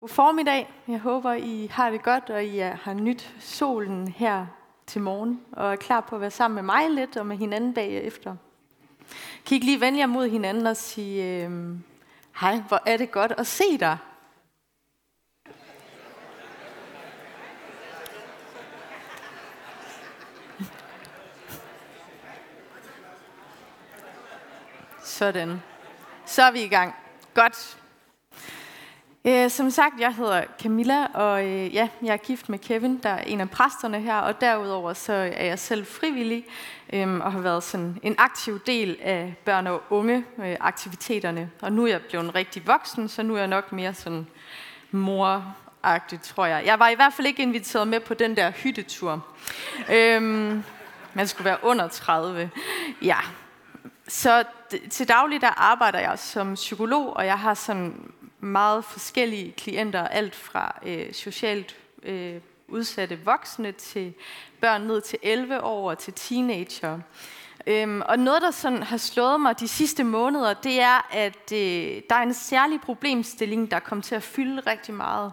God 0.00 0.08
formiddag. 0.08 0.68
Jeg 0.88 0.98
håber, 0.98 1.32
I 1.32 1.66
har 1.72 1.90
det 1.90 2.02
godt, 2.02 2.30
og 2.30 2.44
I 2.44 2.58
har 2.58 2.94
nyt 2.94 3.34
solen 3.40 4.08
her 4.08 4.46
til 4.86 5.00
morgen, 5.00 5.40
og 5.52 5.72
er 5.72 5.76
klar 5.76 6.00
på 6.00 6.14
at 6.14 6.20
være 6.20 6.30
sammen 6.30 6.54
med 6.54 6.62
mig 6.62 6.90
lidt 6.90 7.16
og 7.16 7.26
med 7.26 7.36
hinanden 7.36 7.74
bagefter. 7.74 8.36
Kan 9.46 9.50
I 9.50 9.54
ikke 9.54 9.66
lige 9.66 9.80
vende 9.80 9.98
jer 9.98 10.06
mod 10.06 10.28
hinanden 10.28 10.66
og 10.66 10.76
sige, 10.76 11.44
øh, 11.44 11.76
hej, 12.40 12.60
hvor 12.68 12.82
er 12.86 12.96
det 12.96 13.10
godt 13.10 13.32
at 13.32 13.46
se 13.46 13.78
dig. 13.78 13.98
Sådan. 25.04 25.62
Så 26.26 26.42
er 26.42 26.50
vi 26.50 26.62
i 26.62 26.68
gang. 26.68 26.94
Godt. 27.34 27.79
Øh, 29.24 29.50
som 29.50 29.70
sagt, 29.70 30.00
jeg 30.00 30.14
hedder 30.14 30.44
Camilla, 30.62 31.06
og 31.06 31.46
øh, 31.46 31.74
ja, 31.74 31.88
jeg 32.02 32.12
er 32.12 32.16
gift 32.16 32.48
med 32.48 32.58
Kevin, 32.58 32.98
der 33.02 33.08
er 33.08 33.22
en 33.22 33.40
af 33.40 33.50
præsterne 33.50 34.00
her, 34.00 34.16
og 34.16 34.40
derudover 34.40 34.92
så 34.92 35.12
er 35.12 35.44
jeg 35.44 35.58
selv 35.58 35.86
frivillig 35.86 36.44
øh, 36.92 37.14
og 37.14 37.32
har 37.32 37.40
været 37.40 37.62
sådan 37.62 37.98
en 38.02 38.14
aktiv 38.18 38.60
del 38.66 38.96
af 39.02 39.34
børn- 39.44 39.66
og 39.66 39.82
unge 39.90 40.24
øh, 40.38 40.56
aktiviteterne. 40.60 41.50
Og 41.60 41.72
nu 41.72 41.84
er 41.84 41.88
jeg 41.88 42.00
blevet 42.02 42.34
rigtig 42.34 42.66
voksen, 42.66 43.08
så 43.08 43.22
nu 43.22 43.34
er 43.34 43.38
jeg 43.38 43.46
nok 43.46 43.72
mere 43.72 43.94
sådan 43.94 44.26
mor 44.90 45.56
tror 46.22 46.46
jeg. 46.46 46.62
Jeg 46.66 46.78
var 46.78 46.88
i 46.88 46.94
hvert 46.94 47.12
fald 47.12 47.26
ikke 47.26 47.42
inviteret 47.42 47.88
med 47.88 48.00
på 48.00 48.14
den 48.14 48.36
der 48.36 48.50
hyttetur. 48.50 49.26
Øhm, 49.92 50.64
man 51.14 51.28
skulle 51.28 51.44
være 51.44 51.58
under 51.62 51.88
30. 51.88 52.50
Ja. 53.02 53.16
Så 54.08 54.44
til 54.90 55.08
daglig 55.08 55.40
der 55.40 55.60
arbejder 55.60 55.98
jeg 55.98 56.18
som 56.18 56.54
psykolog, 56.54 57.16
og 57.16 57.26
jeg 57.26 57.38
har 57.38 57.54
sådan 57.54 58.12
meget 58.40 58.84
forskellige 58.84 59.52
klienter, 59.52 60.08
alt 60.08 60.34
fra 60.34 60.80
øh, 60.86 61.12
socialt 61.12 61.76
øh, 62.02 62.40
udsatte 62.68 63.18
voksne 63.24 63.72
til 63.72 64.14
børn 64.60 64.82
ned 64.82 65.00
til 65.00 65.18
11 65.22 65.62
år 65.62 65.90
og 65.90 65.98
til 65.98 66.12
teenager. 66.12 66.98
Øhm, 67.66 68.02
og 68.06 68.18
noget, 68.18 68.42
der 68.42 68.50
sådan 68.50 68.82
har 68.82 68.96
slået 68.96 69.40
mig 69.40 69.60
de 69.60 69.68
sidste 69.68 70.04
måneder, 70.04 70.54
det 70.54 70.80
er, 70.80 71.08
at 71.10 71.52
øh, 71.52 72.02
der 72.10 72.16
er 72.16 72.22
en 72.22 72.34
særlig 72.34 72.80
problemstilling, 72.80 73.70
der 73.70 73.78
kommer 73.78 74.02
til 74.02 74.14
at 74.14 74.22
fylde 74.22 74.60
rigtig 74.60 74.94
meget. 74.94 75.32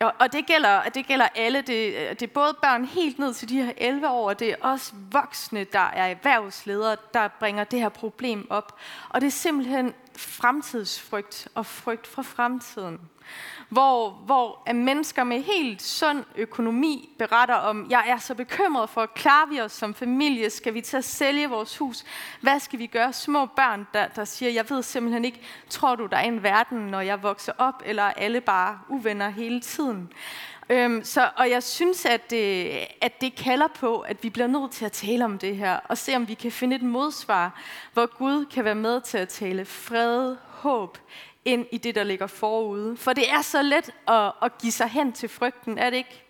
Og, 0.00 0.14
og 0.18 0.32
det, 0.32 0.46
gælder, 0.46 0.82
det 0.82 1.06
gælder 1.06 1.28
alle. 1.34 1.60
Det, 1.60 1.94
øh, 1.94 2.10
det 2.10 2.22
er 2.22 2.26
både 2.26 2.56
børn 2.62 2.84
helt 2.84 3.18
ned 3.18 3.34
til 3.34 3.48
de 3.48 3.62
her 3.62 3.72
11 3.76 4.08
år, 4.08 4.28
og 4.28 4.38
det 4.38 4.50
er 4.50 4.56
også 4.60 4.92
voksne, 5.10 5.64
der 5.64 5.90
er 5.94 6.06
erhvervsledere, 6.06 6.96
der 7.14 7.28
bringer 7.28 7.64
det 7.64 7.80
her 7.80 7.88
problem 7.88 8.46
op. 8.50 8.78
Og 9.08 9.20
det 9.20 9.26
er 9.26 9.30
simpelthen 9.30 9.94
fremtidsfrygt 10.16 11.48
og 11.54 11.66
frygt 11.66 12.06
for 12.06 12.22
fremtiden. 12.22 13.00
Hvor, 13.68 14.10
hvor 14.10 14.62
at 14.66 14.76
mennesker 14.76 15.24
med 15.24 15.42
helt 15.42 15.82
sund 15.82 16.24
økonomi 16.36 17.14
beretter 17.18 17.54
om, 17.54 17.86
jeg 17.90 18.04
er 18.06 18.18
så 18.18 18.34
bekymret 18.34 18.90
for, 18.90 19.06
klarer 19.06 19.46
vi 19.46 19.60
os 19.60 19.72
som 19.72 19.94
familie? 19.94 20.50
Skal 20.50 20.74
vi 20.74 20.80
til 20.80 20.96
at 20.96 21.04
sælge 21.04 21.48
vores 21.48 21.78
hus? 21.78 22.04
Hvad 22.40 22.60
skal 22.60 22.78
vi 22.78 22.86
gøre? 22.86 23.12
Små 23.12 23.46
børn, 23.46 23.86
der, 23.94 24.08
der 24.08 24.24
siger, 24.24 24.52
jeg 24.52 24.70
ved 24.70 24.82
simpelthen 24.82 25.24
ikke, 25.24 25.40
tror 25.68 25.94
du, 25.96 26.06
der 26.06 26.16
er 26.16 26.22
en 26.22 26.42
verden, 26.42 26.78
når 26.78 27.00
jeg 27.00 27.22
vokser 27.22 27.52
op, 27.58 27.82
eller 27.84 28.02
er 28.02 28.12
alle 28.12 28.40
bare 28.40 28.78
uvenner 28.88 29.28
hele 29.28 29.60
tiden? 29.60 30.12
Øhm, 30.70 31.04
så, 31.04 31.30
og 31.36 31.50
jeg 31.50 31.62
synes, 31.62 32.06
at 32.06 32.30
det, 32.30 32.70
at 33.00 33.20
det 33.20 33.34
kalder 33.34 33.66
på, 33.66 34.00
at 34.00 34.22
vi 34.22 34.30
bliver 34.30 34.46
nødt 34.46 34.72
til 34.72 34.84
at 34.84 34.92
tale 34.92 35.24
om 35.24 35.38
det 35.38 35.56
her, 35.56 35.76
og 35.76 35.98
se 35.98 36.16
om 36.16 36.28
vi 36.28 36.34
kan 36.34 36.52
finde 36.52 36.76
et 36.76 36.82
modsvar, 36.82 37.60
hvor 37.92 38.16
Gud 38.18 38.46
kan 38.46 38.64
være 38.64 38.74
med 38.74 39.00
til 39.00 39.18
at 39.18 39.28
tale 39.28 39.64
fred, 39.64 40.36
håb, 40.46 40.98
ind 41.44 41.66
i 41.72 41.78
det, 41.78 41.94
der 41.94 42.04
ligger 42.04 42.26
forude. 42.26 42.96
For 42.96 43.12
det 43.12 43.30
er 43.30 43.42
så 43.42 43.62
let 43.62 43.90
at, 44.08 44.32
at 44.42 44.58
give 44.58 44.72
sig 44.72 44.88
hen 44.88 45.12
til 45.12 45.28
frygten, 45.28 45.78
er 45.78 45.90
det 45.90 45.96
ikke? 45.96 46.29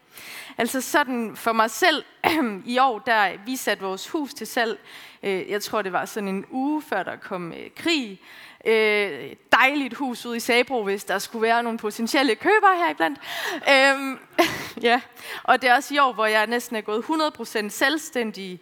Altså 0.58 0.80
sådan 0.80 1.36
for 1.36 1.52
mig 1.52 1.70
selv, 1.70 2.04
i 2.64 2.78
år, 2.78 2.98
der 2.98 3.30
vi 3.46 3.56
satte 3.56 3.84
vores 3.84 4.08
hus 4.08 4.34
til 4.34 4.46
salg. 4.46 4.78
Øh, 5.22 5.50
jeg 5.50 5.62
tror, 5.62 5.82
det 5.82 5.92
var 5.92 6.04
sådan 6.04 6.28
en 6.28 6.44
uge, 6.50 6.82
før 6.82 7.02
der 7.02 7.16
kom 7.16 7.52
øh, 7.52 7.70
krig. 7.76 8.20
Øh, 8.64 9.36
dejligt 9.52 9.94
hus 9.94 10.26
ude 10.26 10.36
i 10.36 10.40
Sabro, 10.40 10.84
hvis 10.84 11.04
der 11.04 11.18
skulle 11.18 11.42
være 11.42 11.62
nogle 11.62 11.78
potentielle 11.78 12.34
købere 12.34 12.76
her 12.76 12.90
iblandt. 12.90 13.20
Øhm, 13.54 14.18
ja. 14.88 15.00
Og 15.42 15.62
det 15.62 15.70
er 15.70 15.74
også 15.74 15.94
i 15.94 15.98
år, 15.98 16.12
hvor 16.12 16.26
jeg 16.26 16.46
næsten 16.46 16.76
er 16.76 16.80
gået 16.80 17.02
100% 17.02 17.68
selvstændig. 17.68 18.60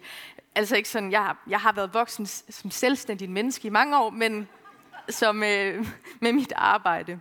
Altså 0.55 0.75
ikke 0.75 0.89
sådan, 0.89 1.11
jeg 1.11 1.23
har, 1.23 1.37
jeg 1.47 1.59
har 1.59 1.71
været 1.71 1.93
voksen 1.93 2.25
som 2.49 2.71
selvstændig 2.71 3.29
menneske 3.29 3.67
i 3.67 3.69
mange 3.69 3.99
år, 3.99 4.09
men 4.09 4.47
som 5.09 5.43
øh, 5.43 5.85
med 6.21 6.33
mit 6.33 6.53
arbejde. 6.55 7.19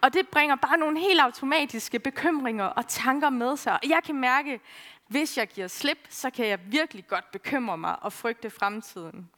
Og 0.00 0.14
det 0.14 0.28
bringer 0.28 0.56
bare 0.56 0.78
nogle 0.78 1.00
helt 1.00 1.20
automatiske 1.20 1.98
bekymringer 1.98 2.64
og 2.64 2.88
tanker 2.88 3.30
med 3.30 3.56
sig. 3.56 3.72
Og 3.72 3.88
jeg 3.88 4.00
kan 4.04 4.14
mærke, 4.14 4.60
hvis 5.08 5.38
jeg 5.38 5.48
giver 5.48 5.68
slip, 5.68 5.98
så 6.08 6.30
kan 6.30 6.46
jeg 6.46 6.58
virkelig 6.66 7.06
godt 7.06 7.30
bekymre 7.32 7.78
mig 7.78 8.02
og 8.02 8.12
frygte 8.12 8.50
fremtiden. 8.50 9.30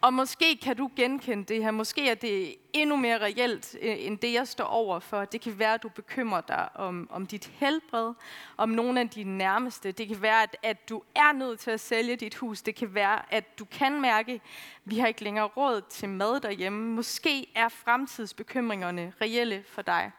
Og 0.00 0.14
måske 0.14 0.56
kan 0.56 0.76
du 0.76 0.90
genkende 0.96 1.44
det 1.44 1.62
her. 1.62 1.70
Måske 1.70 2.10
er 2.10 2.14
det 2.14 2.54
endnu 2.72 2.96
mere 2.96 3.18
reelt, 3.18 3.76
øh, 3.82 3.96
end 3.98 4.18
det 4.18 4.32
jeg 4.32 4.48
står 4.48 4.64
over 4.64 4.98
for. 4.98 5.24
Det 5.24 5.40
kan 5.40 5.58
være, 5.58 5.74
at 5.74 5.82
du 5.82 5.88
bekymrer 5.88 6.40
dig 6.40 6.68
om, 6.74 7.08
om 7.10 7.26
dit 7.26 7.46
helbred, 7.54 8.14
om 8.56 8.68
nogle 8.68 9.00
af 9.00 9.08
dine 9.08 9.38
nærmeste. 9.38 9.92
Det 9.92 10.08
kan 10.08 10.22
være, 10.22 10.42
at, 10.42 10.56
at 10.62 10.88
du 10.88 11.02
er 11.14 11.32
nødt 11.32 11.60
til 11.60 11.70
at 11.70 11.80
sælge 11.80 12.16
dit 12.16 12.34
hus. 12.34 12.62
Det 12.62 12.74
kan 12.74 12.94
være, 12.94 13.34
at 13.34 13.58
du 13.58 13.64
kan 13.64 14.00
mærke, 14.00 14.32
at 14.32 14.40
vi 14.84 14.98
har 14.98 15.06
ikke 15.06 15.24
længere 15.24 15.46
råd 15.46 15.82
til 15.90 16.08
mad 16.08 16.40
derhjemme. 16.40 16.94
Måske 16.94 17.46
er 17.54 17.68
fremtidsbekymringerne 17.68 19.12
reelle 19.20 19.64
for 19.68 19.82
dig. 19.82 20.12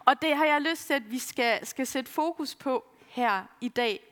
Og 0.00 0.22
det 0.22 0.36
har 0.36 0.44
jeg 0.44 0.60
lyst 0.60 0.86
til, 0.86 0.94
at 0.94 1.10
vi 1.10 1.18
skal, 1.18 1.66
skal 1.66 1.86
sætte 1.86 2.10
fokus 2.10 2.54
på 2.54 2.84
her 3.08 3.42
i 3.60 3.68
dag. 3.68 4.07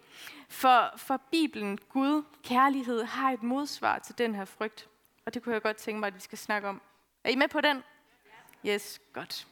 For, 0.49 0.93
for 0.97 1.21
Bibelen, 1.31 1.79
Gud, 1.89 2.23
kærlighed, 2.45 3.05
har 3.05 3.31
et 3.31 3.43
modsvar 3.43 3.99
til 3.99 4.19
den 4.19 4.34
her 4.34 4.45
frygt. 4.45 4.89
Og 5.27 5.34
det 5.34 5.43
kunne 5.43 5.53
jeg 5.53 5.62
godt 5.62 5.77
tænke 5.77 6.01
mig, 6.01 6.07
at 6.07 6.15
vi 6.15 6.21
skal 6.21 6.39
snakke 6.39 6.69
om. 6.69 6.83
Er 7.25 7.31
I 7.31 7.37
med 7.37 7.49
på 7.49 7.61
den? 7.61 7.83
Yes, 8.67 9.01
godt. 9.12 9.47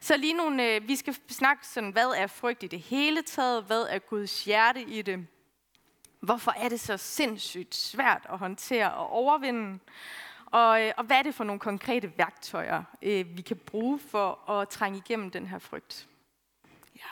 Så 0.00 0.16
lige 0.16 0.32
nu, 0.32 0.62
øh, 0.62 0.88
vi 0.88 0.96
skal 0.96 1.16
snakke 1.28 1.66
sådan, 1.66 1.90
hvad 1.90 2.06
er 2.06 2.26
frygt 2.26 2.62
i 2.62 2.66
det 2.66 2.80
hele 2.80 3.22
taget? 3.22 3.64
Hvad 3.64 3.82
er 3.82 3.98
Guds 3.98 4.44
hjerte 4.44 4.82
i 4.82 5.02
det? 5.02 5.26
Hvorfor 6.20 6.50
er 6.56 6.68
det 6.68 6.80
så 6.80 6.96
sindssygt 6.96 7.74
svært 7.74 8.26
at 8.32 8.38
håndtere 8.38 8.94
og 8.94 9.10
overvinde? 9.10 9.78
Og, 10.46 10.82
øh, 10.82 10.92
og 10.96 11.04
hvad 11.04 11.16
er 11.16 11.22
det 11.22 11.34
for 11.34 11.44
nogle 11.44 11.60
konkrete 11.60 12.18
værktøjer, 12.18 12.82
øh, 13.02 13.36
vi 13.36 13.42
kan 13.42 13.56
bruge 13.56 13.98
for 13.98 14.50
at 14.50 14.68
trænge 14.68 14.98
igennem 14.98 15.30
den 15.30 15.46
her 15.46 15.58
frygt? 15.58 16.08
Ja. 16.96 17.10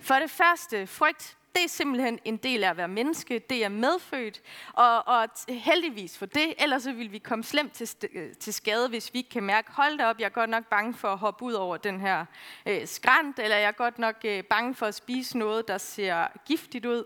For 0.00 0.14
det 0.14 0.30
første, 0.30 0.86
frygt 0.86 1.36
det 1.54 1.64
er 1.64 1.68
simpelthen 1.68 2.18
en 2.24 2.36
del 2.36 2.64
af 2.64 2.70
at 2.70 2.76
være 2.76 2.88
menneske. 2.88 3.38
Det 3.38 3.64
er 3.64 3.68
medfødt. 3.68 4.42
Og, 4.72 5.08
og 5.08 5.28
heldigvis 5.48 6.18
for 6.18 6.26
det, 6.26 6.54
ellers 6.58 6.82
så 6.82 6.92
vil 6.92 7.12
vi 7.12 7.18
komme 7.18 7.44
slemt 7.44 7.72
til, 7.72 7.88
øh, 8.12 8.32
til 8.32 8.54
skade, 8.54 8.88
hvis 8.88 9.14
vi 9.14 9.18
ikke 9.18 9.30
kan 9.30 9.42
mærke, 9.42 9.72
hold 9.72 9.98
da 9.98 10.06
op, 10.06 10.18
jeg 10.18 10.24
er 10.24 10.30
godt 10.30 10.50
nok 10.50 10.66
bange 10.66 10.94
for 10.94 11.08
at 11.08 11.18
hoppe 11.18 11.44
ud 11.44 11.52
over 11.52 11.76
den 11.76 12.00
her 12.00 12.24
øh, 12.66 12.86
skrant, 12.86 13.38
eller 13.38 13.56
jeg 13.56 13.68
er 13.68 13.72
godt 13.72 13.98
nok 13.98 14.16
øh, 14.24 14.44
bange 14.44 14.74
for 14.74 14.86
at 14.86 14.94
spise 14.94 15.38
noget, 15.38 15.68
der 15.68 15.78
ser 15.78 16.26
giftigt 16.46 16.86
ud. 16.86 17.04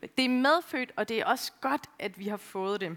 Det 0.00 0.24
er 0.24 0.28
medfødt, 0.28 0.92
og 0.96 1.08
det 1.08 1.20
er 1.20 1.24
også 1.24 1.52
godt, 1.60 1.86
at 1.98 2.18
vi 2.18 2.28
har 2.28 2.36
fået 2.36 2.80
det. 2.80 2.96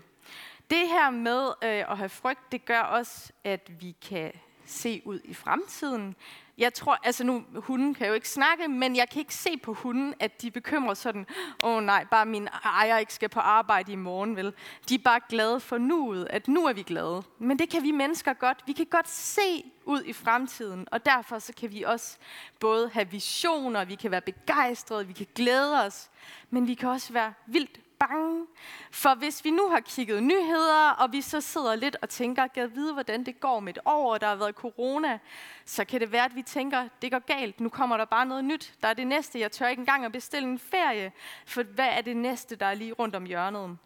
Det 0.69 0.87
her 0.87 1.09
med 1.09 1.47
øh, 1.63 1.91
at 1.91 1.97
have 1.97 2.09
frygt, 2.09 2.51
det 2.51 2.65
gør 2.65 2.79
også, 2.79 3.31
at 3.43 3.81
vi 3.81 3.95
kan 4.09 4.31
se 4.65 5.01
ud 5.05 5.19
i 5.23 5.33
fremtiden. 5.33 6.15
Jeg 6.59 6.73
tror, 6.73 6.97
altså 7.03 7.23
nu, 7.23 7.43
hunden 7.55 7.93
kan 7.93 8.07
jo 8.07 8.13
ikke 8.13 8.29
snakke, 8.29 8.67
men 8.67 8.95
jeg 8.95 9.09
kan 9.09 9.19
ikke 9.19 9.35
se 9.35 9.57
på 9.57 9.73
hunden, 9.73 10.13
at 10.19 10.41
de 10.41 10.51
bekymrer 10.51 10.93
sådan, 10.93 11.27
åh 11.63 11.75
oh, 11.75 11.83
nej, 11.83 12.05
bare 12.11 12.25
min 12.25 12.47
ejer 12.63 12.97
ikke 12.97 13.13
skal 13.13 13.29
på 13.29 13.39
arbejde 13.39 13.91
i 13.91 13.95
morgen, 13.95 14.35
vel? 14.35 14.53
De 14.89 14.95
er 14.95 14.99
bare 15.03 15.19
glade 15.29 15.59
for 15.59 15.77
nuet, 15.77 16.27
at 16.29 16.47
nu 16.47 16.65
er 16.65 16.73
vi 16.73 16.81
glade. 16.81 17.23
Men 17.37 17.59
det 17.59 17.69
kan 17.69 17.83
vi 17.83 17.91
mennesker 17.91 18.33
godt. 18.33 18.63
Vi 18.65 18.73
kan 18.73 18.85
godt 18.85 19.09
se 19.09 19.71
ud 19.85 20.03
i 20.03 20.13
fremtiden, 20.13 20.87
og 20.91 21.05
derfor 21.05 21.39
så 21.39 21.53
kan 21.53 21.71
vi 21.71 21.83
også 21.83 22.17
både 22.59 22.89
have 22.89 23.09
visioner, 23.09 23.85
vi 23.85 23.95
kan 23.95 24.11
være 24.11 24.21
begejstrede, 24.21 25.07
vi 25.07 25.13
kan 25.13 25.27
glæde 25.35 25.85
os, 25.85 26.09
men 26.49 26.67
vi 26.67 26.73
kan 26.73 26.89
også 26.89 27.13
være 27.13 27.33
vildt 27.45 27.79
bange. 27.99 28.47
For 28.91 29.15
hvis 29.15 29.45
vi 29.45 29.51
nu 29.51 29.69
har 29.69 29.79
kigget 29.79 30.23
nyheder, 30.23 30.89
og 30.89 31.11
vi 31.11 31.21
så 31.21 31.41
sidder 31.41 31.75
lidt 31.75 31.97
og 32.01 32.09
tænker, 32.09 32.47
kan 32.47 32.75
vide, 32.75 32.93
hvordan 32.93 33.25
det 33.25 33.39
går 33.39 33.59
med 33.59 33.73
et 33.73 33.79
år, 33.85 34.17
der 34.17 34.27
har 34.27 34.35
været 34.35 34.55
corona, 34.55 35.19
så 35.65 35.85
kan 35.85 36.01
det 36.01 36.11
være, 36.11 36.25
at 36.25 36.35
vi 36.35 36.41
tænker, 36.41 36.87
det 37.01 37.11
går 37.11 37.19
galt, 37.19 37.59
nu 37.59 37.69
kommer 37.69 37.97
der 37.97 38.05
bare 38.05 38.25
noget 38.25 38.45
nyt. 38.45 38.73
Der 38.81 38.87
er 38.87 38.93
det 38.93 39.07
næste, 39.07 39.39
jeg 39.39 39.51
tør 39.51 39.67
ikke 39.67 39.79
engang 39.79 40.05
at 40.05 40.11
bestille 40.11 40.49
en 40.49 40.59
ferie, 40.59 41.11
for 41.45 41.63
hvad 41.63 41.87
er 41.87 42.01
det 42.01 42.17
næste, 42.17 42.55
der 42.55 42.65
er 42.65 42.73
lige 42.73 42.93
rundt 42.93 43.15
om 43.15 43.25
hjørnet? 43.25 43.77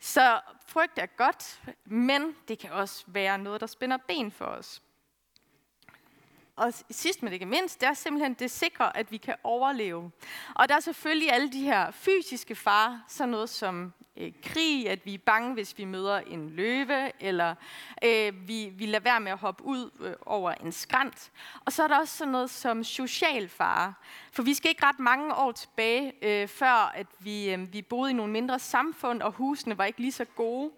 Så 0.00 0.40
frygt 0.66 0.98
er 0.98 1.06
godt, 1.06 1.60
men 1.84 2.36
det 2.48 2.58
kan 2.58 2.72
også 2.72 3.04
være 3.06 3.38
noget, 3.38 3.60
der 3.60 3.66
spænder 3.66 3.96
ben 3.96 4.32
for 4.32 4.44
os. 4.44 4.82
Og 6.56 6.72
sidst 6.90 7.22
men 7.22 7.32
ikke 7.32 7.46
mindst, 7.46 7.80
det 7.80 7.88
er 7.88 7.94
simpelthen, 7.94 8.34
det 8.34 8.50
sikrer, 8.50 8.86
at 8.86 9.12
vi 9.12 9.16
kan 9.16 9.34
overleve. 9.44 10.10
Og 10.54 10.68
der 10.68 10.74
er 10.74 10.80
selvfølgelig 10.80 11.32
alle 11.32 11.52
de 11.52 11.60
her 11.60 11.90
fysiske 11.90 12.54
farer, 12.54 12.98
sådan 13.08 13.28
noget 13.28 13.48
som 13.48 13.92
øh, 14.16 14.32
krig, 14.42 14.90
at 14.90 15.06
vi 15.06 15.14
er 15.14 15.18
bange, 15.18 15.54
hvis 15.54 15.78
vi 15.78 15.84
møder 15.84 16.18
en 16.18 16.50
løve, 16.50 17.22
eller 17.22 17.54
øh, 18.04 18.48
vi, 18.48 18.72
vi 18.74 18.86
lader 18.86 19.04
være 19.04 19.20
med 19.20 19.32
at 19.32 19.38
hoppe 19.38 19.64
ud 19.64 19.90
øh, 20.00 20.12
over 20.26 20.50
en 20.52 20.72
skrant. 20.72 21.32
Og 21.64 21.72
så 21.72 21.82
er 21.82 21.88
der 21.88 21.98
også 21.98 22.16
sådan 22.16 22.32
noget 22.32 22.50
som 22.50 22.84
social 22.84 23.48
fare. 23.48 23.94
For 24.32 24.42
vi 24.42 24.54
skal 24.54 24.68
ikke 24.68 24.86
ret 24.86 24.98
mange 24.98 25.34
år 25.34 25.52
tilbage, 25.52 26.12
øh, 26.22 26.48
før 26.48 26.92
at 26.94 27.06
vi, 27.18 27.50
øh, 27.50 27.72
vi 27.72 27.82
boede 27.82 28.10
i 28.10 28.14
nogle 28.14 28.32
mindre 28.32 28.58
samfund, 28.58 29.22
og 29.22 29.32
husene 29.32 29.78
var 29.78 29.84
ikke 29.84 30.00
lige 30.00 30.12
så 30.12 30.24
gode. 30.24 30.70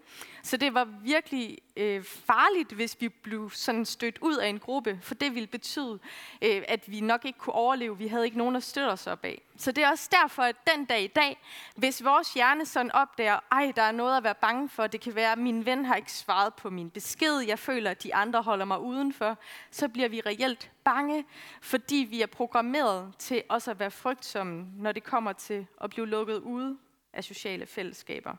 Så 0.43 0.57
det 0.57 0.73
var 0.73 0.87
virkelig 1.03 1.57
øh, 1.75 2.03
farligt, 2.03 2.71
hvis 2.71 2.97
vi 2.99 3.09
blev 3.09 3.51
sådan 3.51 3.85
stødt 3.85 4.17
ud 4.21 4.35
af 4.35 4.47
en 4.47 4.59
gruppe, 4.59 4.99
for 5.01 5.15
det 5.15 5.35
ville 5.35 5.47
betyde, 5.47 5.99
øh, 6.41 6.63
at 6.67 6.91
vi 6.91 6.99
nok 6.99 7.25
ikke 7.25 7.39
kunne 7.39 7.53
overleve. 7.53 7.97
Vi 7.97 8.07
havde 8.07 8.25
ikke 8.25 8.37
nogen 8.37 8.55
at 8.55 8.63
støtte 8.63 8.89
os 8.89 9.07
op 9.07 9.25
af. 9.25 9.41
Så 9.59 9.71
det 9.71 9.83
er 9.83 9.89
også 9.89 10.09
derfor, 10.11 10.43
at 10.43 10.55
den 10.67 10.85
dag 10.85 11.03
i 11.03 11.07
dag, 11.07 11.41
hvis 11.75 12.03
vores 12.03 12.33
hjerne 12.33 12.65
sådan 12.65 12.91
opdager, 12.91 13.39
ej, 13.51 13.71
der 13.75 13.81
er 13.81 13.91
noget 13.91 14.17
at 14.17 14.23
være 14.23 14.35
bange 14.35 14.69
for, 14.69 14.87
det 14.87 15.01
kan 15.01 15.15
være, 15.15 15.31
at 15.31 15.37
min 15.37 15.65
ven 15.65 15.85
har 15.85 15.95
ikke 15.95 16.11
svaret 16.11 16.53
på 16.53 16.69
min 16.69 16.89
besked, 16.89 17.39
jeg 17.39 17.59
føler, 17.59 17.91
at 17.91 18.03
de 18.03 18.15
andre 18.15 18.41
holder 18.41 18.65
mig 18.65 18.79
udenfor, 18.79 19.37
så 19.71 19.87
bliver 19.87 20.09
vi 20.09 20.21
reelt 20.21 20.71
bange, 20.83 21.25
fordi 21.61 21.95
vi 22.09 22.21
er 22.21 22.27
programmeret 22.27 23.13
til 23.17 23.43
også 23.49 23.71
at 23.71 23.79
være 23.79 23.91
frygtsomme, 23.91 24.67
når 24.77 24.91
det 24.91 25.03
kommer 25.03 25.33
til 25.33 25.67
at 25.81 25.89
blive 25.89 26.07
lukket 26.07 26.37
ude 26.37 26.77
af 27.13 27.23
sociale 27.23 27.65
fællesskaber. 27.65 28.35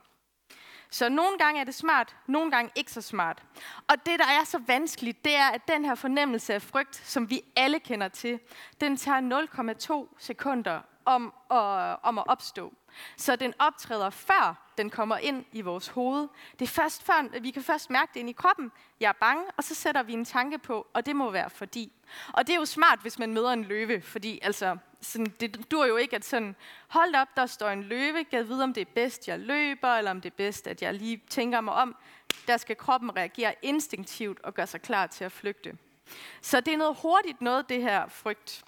Så 0.91 1.09
nogle 1.09 1.39
gange 1.39 1.61
er 1.61 1.65
det 1.65 1.75
smart, 1.75 2.17
nogle 2.27 2.51
gange 2.51 2.71
ikke 2.75 2.93
så 2.93 3.01
smart. 3.01 3.43
Og 3.89 3.97
det, 4.07 4.19
der 4.19 4.27
er 4.41 4.45
så 4.45 4.59
vanskeligt, 4.67 5.25
det 5.25 5.37
er, 5.37 5.49
at 5.49 5.69
den 5.69 5.85
her 5.85 5.95
fornemmelse 5.95 6.55
af 6.55 6.63
frygt, 6.63 6.97
som 6.97 7.31
vi 7.31 7.43
alle 7.57 7.81
kender 7.81 8.09
til, 8.09 8.41
den 8.81 8.97
tager 8.97 10.07
0,2 10.11 10.17
sekunder 10.19 10.81
om 11.05 11.35
at, 11.51 11.97
om 12.03 12.19
at 12.19 12.25
opstå. 12.27 12.73
Så 13.17 13.37
den 13.37 13.55
optræder 13.59 14.11
før 14.11 14.73
den 14.79 14.91
kommer 14.91 15.17
ind 15.17 15.45
i 15.53 15.61
vores 15.61 15.89
hoved. 15.89 16.29
Det 16.59 16.63
er 16.63 16.71
først 16.71 17.03
før, 17.03 17.41
vi 17.41 17.51
kan 17.51 17.63
først 17.63 17.91
mærke 17.91 18.11
det 18.15 18.21
ind 18.21 18.31
i 18.31 18.33
kroppen. 18.33 18.73
Jeg 19.01 19.09
er 19.09 19.13
bange, 19.21 19.45
og 19.57 19.65
så 19.65 19.75
sætter 19.75 20.03
vi 20.03 20.13
en 20.13 20.25
tanke 20.25 20.59
på, 20.59 20.87
og 20.95 21.07
det 21.07 21.17
må 21.17 21.31
være 21.31 21.51
fordi. 21.51 21.93
Og 22.33 22.47
det 22.47 22.53
er 22.53 22.57
jo 22.57 22.65
smart, 22.65 22.99
hvis 23.01 23.19
man 23.19 23.35
møder 23.35 23.51
en 23.51 23.65
løve, 23.65 24.01
fordi 24.01 24.39
altså, 24.43 24.77
sådan, 25.01 25.35
det 25.41 25.71
dur 25.71 25.87
jo 25.87 25.97
ikke, 25.97 26.17
at 26.17 26.25
sådan, 26.25 26.57
hold 26.89 27.15
op, 27.15 27.29
der 27.37 27.47
står 27.47 27.69
en 27.69 27.83
løve, 27.83 28.25
gad 28.25 28.43
vide, 28.43 28.65
om 28.65 28.75
det 28.75 28.81
er 28.81 28.93
bedst, 28.95 29.29
jeg 29.29 29.39
løber, 29.39 29.89
eller 29.89 30.11
om 30.11 30.21
det 30.21 30.31
er 30.31 30.37
bedst, 30.37 30.67
at 30.67 30.83
jeg 30.83 30.95
lige 30.95 31.23
tænker 31.31 31.61
mig 31.61 31.75
om. 31.75 31.97
Der 32.47 32.57
skal 32.57 32.77
kroppen 32.77 33.17
reagere 33.17 33.55
instinktivt 33.63 34.41
og 34.41 34.55
gøre 34.55 34.67
sig 34.67 34.83
klar 34.83 35.07
til 35.07 35.25
at 35.25 35.33
flygte. 35.33 35.79
Så 36.41 36.61
det 36.61 36.75
er 36.75 36.79
noget 36.79 36.97
hurtigt 37.03 37.41
noget, 37.41 37.69
det 37.69 37.83
her 37.83 38.09
frygt. 38.09 38.65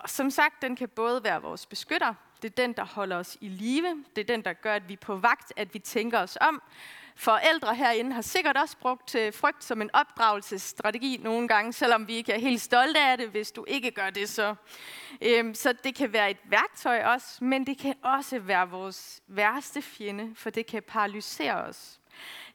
Og 0.00 0.10
som 0.10 0.30
sagt, 0.30 0.62
den 0.62 0.76
kan 0.76 0.88
både 0.88 1.24
være 1.24 1.42
vores 1.42 1.66
beskytter, 1.66 2.14
det 2.42 2.50
er 2.50 2.66
den, 2.66 2.72
der 2.72 2.84
holder 2.84 3.16
os 3.16 3.36
i 3.40 3.48
live, 3.48 4.04
det 4.16 4.22
er 4.22 4.26
den, 4.34 4.44
der 4.44 4.52
gør, 4.52 4.74
at 4.74 4.88
vi 4.88 4.92
er 4.92 4.98
på 5.00 5.16
vagt, 5.16 5.52
at 5.56 5.74
vi 5.74 5.78
tænker 5.78 6.18
os 6.18 6.38
om, 6.40 6.62
Forældre 7.20 7.74
herinde 7.74 8.12
har 8.12 8.22
sikkert 8.22 8.56
også 8.56 8.76
brugt 8.76 9.14
øh, 9.14 9.32
frygt 9.32 9.64
som 9.64 9.82
en 9.82 9.90
opdragelsesstrategi 9.92 11.20
nogle 11.22 11.48
gange, 11.48 11.72
selvom 11.72 12.08
vi 12.08 12.14
ikke 12.14 12.32
er 12.32 12.38
helt 12.38 12.60
stolte 12.60 13.00
af 13.00 13.18
det, 13.18 13.28
hvis 13.28 13.52
du 13.52 13.64
ikke 13.68 13.90
gør 13.90 14.10
det 14.10 14.28
så. 14.28 14.54
Øhm, 15.22 15.54
så 15.54 15.72
det 15.84 15.94
kan 15.94 16.12
være 16.12 16.30
et 16.30 16.36
værktøj 16.44 17.04
også, 17.04 17.44
men 17.44 17.66
det 17.66 17.78
kan 17.78 17.94
også 18.02 18.38
være 18.38 18.70
vores 18.70 19.22
værste 19.26 19.82
fjende, 19.82 20.34
for 20.34 20.50
det 20.50 20.66
kan 20.66 20.82
paralysere 20.82 21.54
os. 21.54 22.00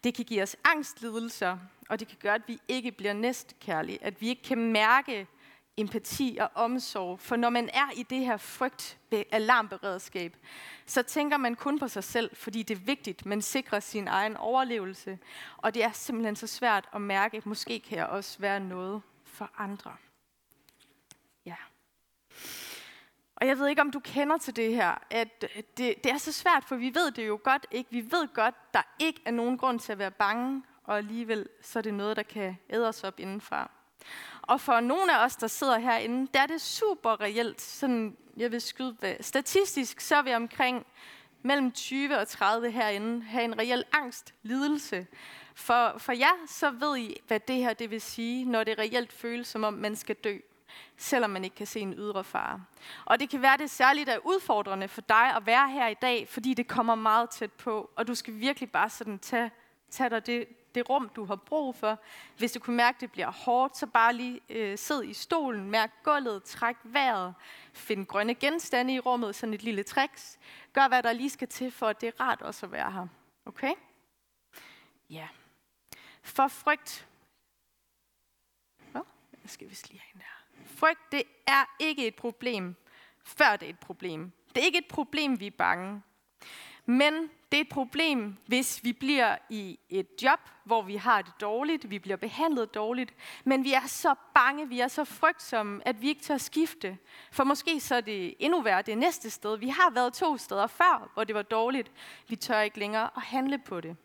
Det 0.04 0.16
kan 0.16 0.26
give 0.26 0.44
os 0.44 0.56
angstlidelser, 0.64 1.58
og 1.90 2.00
det 2.00 2.08
kan 2.08 2.18
gøre, 2.22 2.36
at 2.36 2.48
vi 2.48 2.60
ikke 2.68 2.92
bliver 2.92 3.14
næstkærlige, 3.14 4.04
at 4.04 4.22
vi 4.22 4.30
ikke 4.30 4.44
kan 4.44 4.72
mærke 4.72 5.28
empati 5.78 6.38
og 6.42 6.50
omsorg. 6.56 7.20
For 7.20 7.36
når 7.36 7.50
man 7.50 7.70
er 7.74 7.92
i 7.96 8.04
det 8.04 8.20
her 8.20 8.38
frygt 8.38 8.98
alarmberedskab, 9.32 10.38
så 10.86 11.04
tænker 11.04 11.38
man 11.38 11.56
kun 11.56 11.80
på 11.80 11.88
sig 11.88 12.04
selv, 12.04 12.36
fordi 12.36 12.64
det 12.64 12.78
er 12.78 12.82
vigtigt, 12.82 13.26
man 13.26 13.42
sikrer 13.42 13.80
sin 13.80 14.08
egen 14.08 14.38
overlevelse. 14.38 15.20
Og 15.58 15.74
det 15.74 15.84
er 15.84 15.92
simpelthen 15.92 16.36
så 16.36 16.48
svært 16.48 16.90
at 16.94 17.02
mærke, 17.02 17.38
at 17.38 17.46
måske 17.46 17.80
kan 17.80 17.98
jeg 17.98 18.06
også 18.06 18.40
være 18.40 18.60
noget 18.60 19.02
for 19.26 19.52
andre. 19.58 19.96
Ja. 21.46 21.56
Og 23.36 23.48
jeg 23.48 23.58
ved 23.58 23.68
ikke, 23.68 23.82
om 23.82 23.92
du 23.92 24.00
kender 24.00 24.38
til 24.38 24.56
det 24.56 24.76
her, 24.76 24.96
at 25.10 25.42
det, 25.42 26.04
det 26.04 26.06
er 26.06 26.18
så 26.18 26.32
svært, 26.32 26.64
for 26.64 26.76
vi 26.76 26.96
ved 26.96 27.12
det 27.12 27.28
jo 27.28 27.40
godt 27.44 27.68
ikke. 27.72 27.92
Vi 27.92 28.02
ved 28.12 28.34
godt, 28.34 28.56
der 28.74 28.82
ikke 29.00 29.22
er 29.26 29.32
nogen 29.32 29.58
grund 29.58 29.80
til 29.80 29.92
at 29.92 30.00
være 30.00 30.12
bange, 30.12 30.64
og 30.84 30.98
alligevel 30.98 31.50
så 31.62 31.80
er 31.80 31.84
det 31.84 31.94
noget, 31.94 32.18
der 32.18 32.24
kan 32.24 32.58
æde 32.70 32.88
os 32.88 33.04
op 33.04 33.20
indenfra. 33.20 33.72
Og 34.48 34.62
for 34.62 34.80
nogle 34.80 35.20
af 35.20 35.26
os, 35.26 35.36
der 35.36 35.48
sidder 35.48 35.80
herinde, 35.80 36.28
der 36.34 36.40
er 36.40 36.46
det 36.46 36.62
super 36.62 37.22
reelt. 37.22 37.62
Sådan, 37.62 38.18
jeg 38.38 38.52
vil 38.52 38.62
skyde 38.62 38.98
ved. 39.02 39.16
Statistisk 39.22 40.02
så 40.02 40.16
er 40.16 40.22
vi 40.22 40.34
omkring 40.34 40.86
mellem 41.42 41.72
20 41.72 42.18
og 42.18 42.28
30 42.28 42.72
herinde 42.72 43.24
have 43.24 43.44
en 43.44 43.60
reel 43.60 43.84
angst, 43.92 44.34
lidelse. 44.44 45.08
For, 45.56 45.96
for 45.98 46.12
jer, 46.12 46.46
så 46.48 46.72
ved 46.72 46.98
I, 46.98 47.20
hvad 47.28 47.40
det 47.40 47.56
her 47.56 47.74
det 47.74 47.92
vil 47.92 48.02
sige, 48.02 48.46
når 48.46 48.64
det 48.64 48.78
reelt 48.78 49.14
føles, 49.14 49.48
som 49.48 49.64
om 49.64 49.74
man 49.74 49.96
skal 49.96 50.16
dø 50.16 50.38
selvom 50.98 51.30
man 51.30 51.44
ikke 51.44 51.56
kan 51.56 51.68
se 51.68 51.80
en 51.80 51.94
ydre 51.94 52.24
fare. 52.24 52.64
Og 53.06 53.20
det 53.20 53.30
kan 53.30 53.42
være, 53.42 53.58
det 53.58 53.70
særligt 53.70 54.10
er 54.10 54.18
udfordrende 54.18 54.88
for 54.88 55.02
dig 55.02 55.36
at 55.36 55.46
være 55.46 55.70
her 55.70 55.88
i 55.88 55.94
dag, 55.94 56.28
fordi 56.28 56.54
det 56.54 56.68
kommer 56.68 56.96
meget 56.96 57.30
tæt 57.30 57.52
på, 57.52 57.90
og 57.96 58.08
du 58.08 58.16
skal 58.16 58.40
virkelig 58.40 58.72
bare 58.72 58.90
sådan 58.90 59.20
tage, 59.20 59.52
tage 59.92 60.10
dig 60.10 60.26
det, 60.26 60.48
det 60.76 60.90
rum, 60.90 61.10
du 61.10 61.26
har 61.26 61.36
brug 61.36 61.76
for. 61.76 62.00
Hvis 62.38 62.52
du 62.52 62.60
kunne 62.60 62.76
mærke, 62.76 62.96
at 62.96 63.02
det 63.02 63.12
bliver 63.12 63.32
hårdt, 63.32 63.78
så 63.78 63.88
bare 63.88 64.14
lige 64.14 64.42
øh, 64.50 64.78
sid 64.78 65.04
i 65.04 65.14
stolen, 65.14 65.72
mærk 65.72 65.92
gulvet, 66.04 66.44
træk 66.44 66.76
vejret, 66.84 67.34
find 67.74 68.06
grønne 68.06 68.36
genstande 68.36 68.94
i 68.94 69.00
rummet, 69.00 69.36
sådan 69.36 69.54
et 69.54 69.64
lille 69.64 69.84
tricks. 69.84 70.40
Gør, 70.74 70.88
hvad 70.88 71.04
der 71.04 71.14
lige 71.14 71.30
skal 71.30 71.48
til, 71.48 71.72
for 71.72 71.88
at 71.88 72.02
det 72.02 72.08
er 72.08 72.20
rart 72.20 72.42
også 72.42 72.66
at 72.66 72.72
være 72.72 72.92
her. 72.92 73.08
Okay? 73.46 73.74
Ja. 75.10 75.28
For 76.22 76.48
frygt. 76.48 77.08
Nå, 78.94 79.06
jeg 79.44 79.50
skal 79.50 79.70
vist 79.70 79.90
lige 79.90 80.02
have 80.14 80.20
der. 80.20 80.66
Frygt, 80.66 81.12
det 81.12 81.24
er 81.48 81.76
ikke 81.80 82.08
et 82.08 82.16
problem, 82.16 82.76
før 83.24 83.56
det 83.56 83.66
er 83.66 83.70
et 83.70 83.80
problem. 83.80 84.32
Det 84.56 84.62
er 84.62 84.66
ikke 84.66 84.78
et 84.78 84.88
problem, 84.88 85.40
vi 85.40 85.48
er 85.48 85.52
bange. 85.52 86.02
Men 86.86 87.30
det 87.54 87.60
er 87.60 87.62
et 87.62 87.70
problem, 87.70 88.38
hvis 88.46 88.84
vi 88.84 88.94
bliver 88.94 89.38
i 89.50 89.80
et 89.90 90.08
job, 90.24 90.40
hvor 90.64 90.82
vi 90.82 90.96
har 90.96 91.22
det 91.22 91.34
dårligt, 91.42 91.90
vi 91.90 92.00
bliver 92.00 92.18
behandlet 92.18 92.74
dårligt, 92.74 93.14
men 93.44 93.64
vi 93.64 93.74
er 93.74 93.88
så 93.88 94.16
bange, 94.36 94.70
vi 94.70 94.80
er 94.80 94.88
så 94.88 95.04
frygtsomme, 95.04 95.88
at 95.88 96.02
vi 96.02 96.08
ikke 96.08 96.22
tør 96.22 96.38
skifte. 96.38 96.98
For 97.32 97.44
måske 97.44 97.80
så 97.80 97.96
er 97.96 98.02
det 98.02 98.36
endnu 98.40 98.62
værre 98.62 98.82
det 98.82 98.98
næste 98.98 99.30
sted. 99.30 99.58
Vi 99.58 99.68
har 99.68 99.90
været 99.90 100.14
to 100.14 100.38
steder 100.38 100.68
før, 100.68 101.12
hvor 101.14 101.24
det 101.24 101.36
var 101.36 101.42
dårligt. 101.42 101.92
Vi 102.28 102.36
tør 102.36 102.60
ikke 102.60 102.80
længere 102.80 103.10
at 103.16 103.22
handle 103.22 103.58
på 103.58 103.82
det. 103.82 103.98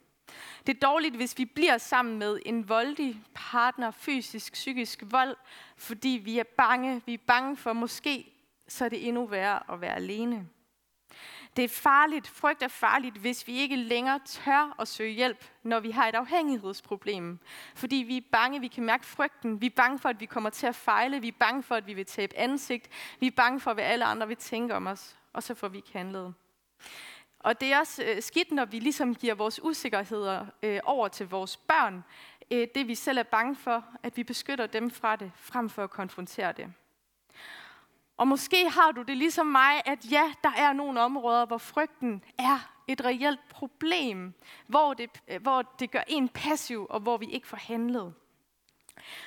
Det 0.66 0.74
er 0.76 0.80
dårligt, 0.88 1.16
hvis 1.16 1.38
vi 1.38 1.44
bliver 1.44 1.78
sammen 1.78 2.18
med 2.18 2.38
en 2.46 2.68
voldig 2.68 3.22
partner, 3.34 3.90
fysisk, 3.90 4.52
psykisk 4.52 5.02
vold, 5.06 5.36
fordi 5.76 6.20
vi 6.24 6.38
er 6.38 6.44
bange. 6.56 7.02
Vi 7.06 7.14
er 7.14 7.18
bange 7.26 7.56
for 7.56 7.72
måske, 7.72 8.32
så 8.68 8.84
er 8.84 8.88
det 8.88 9.08
endnu 9.08 9.26
værre 9.26 9.72
at 9.72 9.80
være 9.80 9.94
alene. 9.94 10.48
Det 11.56 11.64
er 11.64 11.68
farligt, 11.68 12.28
frygt 12.28 12.62
er 12.62 12.68
farligt, 12.68 13.16
hvis 13.16 13.46
vi 13.46 13.58
ikke 13.58 13.76
længere 13.76 14.20
tør 14.26 14.74
at 14.78 14.88
søge 14.88 15.12
hjælp, 15.12 15.44
når 15.62 15.80
vi 15.80 15.90
har 15.90 16.08
et 16.08 16.14
afhængighedsproblem. 16.14 17.38
Fordi 17.74 17.96
vi 17.96 18.16
er 18.16 18.22
bange, 18.32 18.60
vi 18.60 18.68
kan 18.68 18.84
mærke 18.84 19.06
frygten. 19.06 19.60
Vi 19.60 19.66
er 19.66 19.70
bange 19.76 19.98
for, 19.98 20.08
at 20.08 20.20
vi 20.20 20.26
kommer 20.26 20.50
til 20.50 20.66
at 20.66 20.74
fejle. 20.74 21.20
Vi 21.20 21.28
er 21.28 21.32
bange 21.38 21.62
for, 21.62 21.74
at 21.74 21.86
vi 21.86 21.94
vil 21.94 22.06
tabe 22.06 22.36
ansigt. 22.36 22.88
Vi 23.20 23.26
er 23.26 23.30
bange 23.30 23.60
for, 23.60 23.74
hvad 23.74 23.84
alle 23.84 24.04
andre 24.04 24.28
vil 24.28 24.36
tænke 24.36 24.74
om 24.74 24.86
os. 24.86 25.16
Og 25.32 25.42
så 25.42 25.54
får 25.54 25.68
vi 25.68 25.76
ikke 25.76 25.92
handlet. 25.92 26.34
Og 27.38 27.60
det 27.60 27.72
er 27.72 27.78
også 27.78 28.04
øh, 28.04 28.22
skidt, 28.22 28.52
når 28.52 28.64
vi 28.64 28.78
ligesom 28.78 29.14
giver 29.14 29.34
vores 29.34 29.60
usikkerheder 29.62 30.46
øh, 30.62 30.80
over 30.84 31.08
til 31.08 31.28
vores 31.28 31.56
børn. 31.56 32.04
Øh, 32.50 32.68
det 32.74 32.88
vi 32.88 32.94
selv 32.94 33.18
er 33.18 33.22
bange 33.22 33.56
for, 33.56 33.84
at 34.02 34.16
vi 34.16 34.24
beskytter 34.24 34.66
dem 34.66 34.90
fra 34.90 35.16
det, 35.16 35.32
frem 35.34 35.68
for 35.68 35.84
at 35.84 35.90
konfrontere 35.90 36.52
det. 36.52 36.72
Og 38.18 38.28
måske 38.28 38.70
har 38.70 38.92
du 38.92 39.02
det 39.02 39.16
ligesom 39.16 39.46
mig, 39.46 39.82
at 39.84 39.98
ja, 40.10 40.32
der 40.44 40.52
er 40.56 40.72
nogle 40.72 41.00
områder, 41.00 41.46
hvor 41.46 41.58
frygten 41.58 42.24
er 42.38 42.72
et 42.88 43.04
reelt 43.04 43.48
problem, 43.50 44.34
hvor 44.66 44.94
det, 44.94 45.10
øh, 45.28 45.42
hvor 45.42 45.62
det 45.62 45.90
gør 45.90 46.02
en 46.06 46.28
passiv, 46.28 46.86
og 46.90 47.00
hvor 47.00 47.16
vi 47.16 47.26
ikke 47.26 47.46
får 47.46 47.56
handlet. 47.56 48.14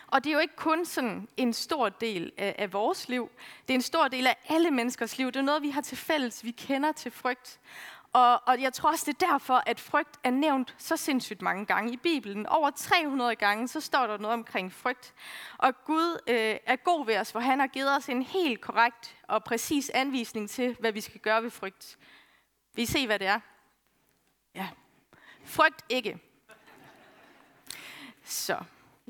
Og 0.08 0.24
det 0.24 0.30
er 0.30 0.34
jo 0.34 0.40
ikke 0.40 0.56
kun 0.56 0.86
sådan 0.86 1.28
en 1.38 1.54
stor 1.54 1.90
del 1.90 2.32
af, 2.38 2.56
af 2.58 2.74
vores 2.74 3.10
liv. 3.10 3.32
Det 3.68 3.74
er 3.74 3.76
en 3.76 3.82
stor 3.82 4.08
del 4.08 4.28
af 4.28 4.38
alle 4.50 4.72
menneskers 4.72 5.18
liv. 5.18 5.28
Det 5.28 5.36
er 5.36 5.42
noget, 5.42 5.62
vi 5.62 5.70
har 5.70 5.82
til 5.82 5.98
fælles. 5.98 6.44
Vi 6.44 6.52
kender 6.52 6.92
til 6.92 7.12
frygt. 7.12 7.60
Og, 8.14 8.42
og 8.48 8.62
jeg 8.62 8.74
tror 8.74 8.92
også, 8.92 9.12
det 9.12 9.24
er 9.24 9.28
derfor, 9.32 9.64
at 9.66 9.80
frygt 9.80 10.20
er 10.24 10.30
nævnt 10.30 10.76
så 10.78 10.98
sindssygt 10.98 11.42
mange 11.42 11.66
gange 11.66 11.94
i 11.94 11.98
Bibelen. 11.98 12.48
Over 12.48 12.70
300 12.70 13.36
gange, 13.36 13.68
så 13.68 13.82
står 13.82 14.08
der 14.08 14.18
noget 14.18 14.34
omkring 14.34 14.74
frygt. 14.74 15.14
Og 15.58 15.86
Gud 15.86 16.20
øh, 16.28 16.58
er 16.66 16.76
god 16.76 17.06
ved 17.06 17.18
os, 17.18 17.32
for 17.32 17.40
han 17.40 17.60
har 17.60 17.68
givet 17.68 17.96
os 17.98 18.10
en 18.10 18.22
helt 18.22 18.62
korrekt 18.62 19.18
og 19.28 19.44
præcis 19.44 19.90
anvisning 19.90 20.50
til, 20.50 20.76
hvad 20.80 20.92
vi 20.92 21.02
skal 21.02 21.20
gøre 21.20 21.44
ved 21.44 21.50
frygt. 21.50 21.98
Vi 22.74 22.86
se, 22.86 23.06
hvad 23.06 23.20
det 23.20 23.28
er? 23.28 23.40
Ja. 24.56 24.70
Frygt 25.44 25.86
ikke. 25.90 26.20
Så, 28.24 28.58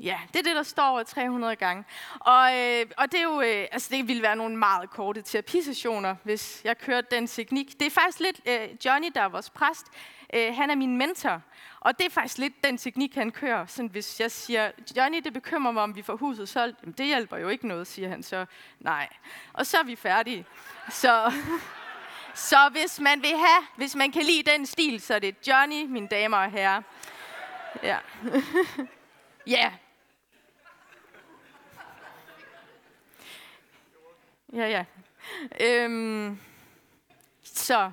Ja, 0.02 0.20
det 0.32 0.38
er 0.38 0.42
det, 0.42 0.56
der 0.56 0.62
står 0.62 0.82
over 0.82 1.02
300 1.02 1.56
gange. 1.56 1.84
Og, 2.20 2.58
øh, 2.58 2.86
og 2.96 3.12
det, 3.12 3.20
er 3.20 3.24
jo, 3.24 3.40
øh, 3.40 3.66
altså 3.72 3.88
det 3.92 4.08
ville 4.08 4.22
være 4.22 4.36
nogle 4.36 4.56
meget 4.56 4.90
korte 4.90 5.22
terapisessioner, 5.22 6.16
hvis 6.22 6.60
jeg 6.64 6.78
kørte 6.78 7.06
den 7.10 7.26
teknik. 7.26 7.80
Det 7.80 7.86
er 7.86 7.90
faktisk 7.90 8.20
lidt 8.20 8.40
øh, 8.46 8.68
Johnny, 8.84 9.08
der 9.14 9.20
er 9.20 9.28
vores 9.28 9.50
præst. 9.50 9.86
Øh, 10.34 10.54
han 10.54 10.70
er 10.70 10.74
min 10.74 10.96
mentor. 10.96 11.42
Og 11.80 11.98
det 11.98 12.06
er 12.06 12.10
faktisk 12.10 12.38
lidt 12.38 12.64
den 12.64 12.78
teknik, 12.78 13.14
han 13.14 13.30
kører. 13.30 13.66
Sådan, 13.66 13.88
hvis 13.88 14.20
jeg 14.20 14.30
siger, 14.30 14.70
Johnny, 14.96 15.20
det 15.24 15.32
bekymrer 15.32 15.72
mig, 15.72 15.82
om 15.82 15.96
vi 15.96 16.02
får 16.02 16.16
huset 16.16 16.48
solgt. 16.48 16.78
Jamen, 16.82 16.94
det 16.98 17.06
hjælper 17.06 17.36
jo 17.36 17.48
ikke 17.48 17.68
noget, 17.68 17.86
siger 17.86 18.08
han 18.08 18.22
så. 18.22 18.46
Nej. 18.80 19.08
Og 19.52 19.66
så 19.66 19.78
er 19.78 19.84
vi 19.84 19.96
færdige. 19.96 20.46
Så, 20.90 21.32
så 22.50 22.68
hvis 22.72 23.00
man 23.00 23.22
vil 23.22 23.36
have, 23.36 23.66
hvis 23.76 23.94
man 23.96 24.12
kan 24.12 24.22
lide 24.22 24.50
den 24.50 24.66
stil, 24.66 25.00
så 25.00 25.14
er 25.14 25.18
det 25.18 25.48
Johnny, 25.48 25.84
mine 25.84 26.08
damer 26.08 26.36
og 26.36 26.50
herrer. 26.50 26.82
Ja. 27.82 27.98
Ja. 29.46 29.72
Ja, 34.52 34.66
ja. 34.66 34.84
Øhm, 35.60 36.38
så. 37.42 37.90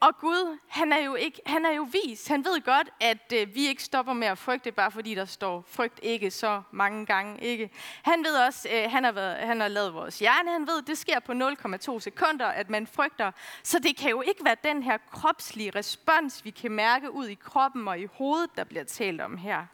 Og 0.00 0.18
Gud, 0.18 0.58
han 0.68 0.92
er 0.92 0.98
jo 0.98 1.14
ikke, 1.14 1.40
han 1.46 1.64
er 1.66 1.70
jo 1.70 1.88
vis. 1.92 2.26
Han 2.26 2.44
ved 2.44 2.64
godt, 2.64 2.90
at 3.00 3.32
øh, 3.34 3.54
vi 3.54 3.68
ikke 3.68 3.82
stopper 3.82 4.12
med 4.12 4.28
at 4.28 4.38
frygte, 4.38 4.72
bare 4.72 4.90
fordi 4.90 5.14
der 5.14 5.24
står 5.24 5.64
frygt 5.68 6.00
ikke 6.02 6.30
så 6.30 6.62
mange 6.70 7.06
gange. 7.06 7.44
Ikke? 7.44 7.70
Han 8.02 8.24
ved 8.24 8.36
også, 8.36 8.68
øh, 8.72 8.90
han, 8.90 9.04
har 9.04 9.12
været, 9.12 9.36
han 9.36 9.60
har 9.60 9.68
lavet 9.68 9.94
vores 9.94 10.18
hjerne, 10.18 10.50
han 10.50 10.66
ved, 10.66 10.82
det 10.82 10.98
sker 10.98 11.20
på 11.20 11.32
0,2 11.32 12.00
sekunder, 12.00 12.46
at 12.46 12.70
man 12.70 12.86
frygter. 12.86 13.32
Så 13.62 13.78
det 13.78 13.96
kan 13.96 14.10
jo 14.10 14.20
ikke 14.20 14.44
være 14.44 14.56
den 14.64 14.82
her 14.82 14.98
kropslige 15.12 15.70
respons, 15.70 16.44
vi 16.44 16.50
kan 16.50 16.70
mærke 16.70 17.10
ud 17.10 17.26
i 17.26 17.34
kroppen 17.34 17.88
og 17.88 17.98
i 17.98 18.06
hovedet, 18.12 18.50
der 18.56 18.64
bliver 18.64 18.84
talt 18.84 19.20
om 19.20 19.36
her. 19.36 19.66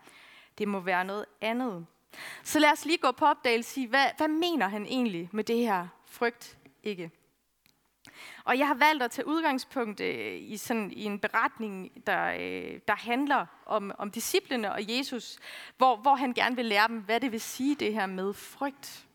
Det 0.58 0.68
må 0.68 0.80
være 0.80 1.04
noget 1.04 1.26
andet. 1.40 1.86
Så 2.42 2.58
lad 2.58 2.72
os 2.72 2.84
lige 2.84 2.98
gå 2.98 3.10
på 3.12 3.24
opdagelse 3.24 3.80
i, 3.80 3.86
hvad, 3.86 4.06
hvad 4.16 4.28
mener 4.28 4.68
han 4.68 4.86
egentlig 4.86 5.28
med 5.32 5.44
det 5.44 5.58
her 5.58 5.88
frygt 6.06 6.58
ikke? 6.82 7.10
Og 8.44 8.58
jeg 8.58 8.66
har 8.66 8.74
valgt 8.74 9.02
at 9.02 9.10
tage 9.10 9.26
udgangspunkt 9.26 10.00
øh, 10.00 10.36
i, 10.40 10.56
sådan, 10.56 10.92
i 10.92 11.04
en 11.04 11.18
beretning, 11.18 12.06
der, 12.06 12.32
øh, 12.40 12.80
der 12.88 12.96
handler 12.96 13.46
om, 13.66 13.92
om 13.98 14.10
disciplene 14.10 14.72
og 14.72 14.98
Jesus, 14.98 15.38
hvor, 15.76 15.96
hvor 15.96 16.14
han 16.14 16.32
gerne 16.32 16.56
vil 16.56 16.64
lære 16.64 16.88
dem, 16.88 17.00
hvad 17.00 17.20
det 17.20 17.32
vil 17.32 17.40
sige 17.40 17.74
det 17.74 17.94
her 17.94 18.06
med 18.06 18.32
frygt. 18.32 19.06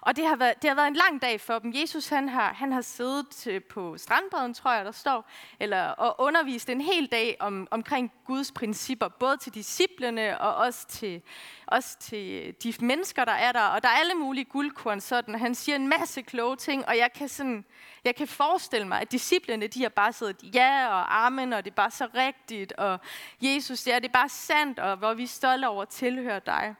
Og 0.00 0.16
det 0.16 0.26
har, 0.26 0.36
været, 0.36 0.62
det 0.62 0.70
har 0.70 0.74
været 0.74 0.86
en 0.86 0.96
lang 0.96 1.22
dag 1.22 1.40
for 1.40 1.58
dem. 1.58 1.72
Jesus 1.74 2.08
han 2.08 2.28
har, 2.28 2.52
han 2.52 2.72
har 2.72 2.80
siddet 2.80 3.46
øh, 3.46 3.62
på 3.62 3.98
strandbredden, 3.98 4.54
tror 4.54 4.72
jeg, 4.72 4.84
der 4.84 4.92
står, 4.92 5.30
eller, 5.60 5.88
og 5.88 6.20
undervist 6.20 6.68
en 6.68 6.80
hel 6.80 7.06
dag 7.06 7.36
om, 7.40 7.68
omkring 7.70 8.12
Guds 8.26 8.52
principper, 8.52 9.08
både 9.08 9.36
til 9.36 9.54
disciplene 9.54 10.40
og 10.40 10.54
også 10.54 10.86
til, 10.86 11.22
også 11.66 11.98
til 11.98 12.42
øh, 12.46 12.54
de 12.62 12.74
mennesker, 12.80 13.24
der 13.24 13.32
er 13.32 13.52
der. 13.52 13.62
Og 13.62 13.82
der 13.82 13.88
er 13.88 13.92
alle 14.00 14.14
mulige 14.14 14.44
guldkorn 14.44 15.00
sådan. 15.00 15.34
Han 15.34 15.54
siger 15.54 15.76
en 15.76 15.88
masse 15.88 16.22
kloge 16.22 16.56
ting, 16.56 16.88
og 16.88 16.96
jeg 16.96 17.12
kan, 17.12 17.28
sådan, 17.28 17.64
jeg 18.04 18.16
kan 18.16 18.28
forestille 18.28 18.88
mig, 18.88 19.00
at 19.00 19.12
disciplene 19.12 19.66
de 19.66 19.82
har 19.82 19.88
bare 19.88 20.12
siddet 20.12 20.54
ja 20.54 20.88
og 20.88 21.26
amen, 21.26 21.52
og 21.52 21.64
det 21.64 21.70
er 21.70 21.74
bare 21.74 21.90
så 21.90 22.08
rigtigt, 22.14 22.72
og 22.72 23.00
Jesus, 23.40 23.86
ja, 23.86 23.94
det 23.94 24.04
er 24.04 24.12
bare 24.12 24.28
sandt, 24.28 24.78
og 24.78 24.96
hvor 24.96 25.14
vi 25.14 25.22
er 25.22 25.28
stolte 25.28 25.68
over 25.68 25.82
at 25.82 25.88
tilhøre 25.88 26.40
dig. 26.46 26.74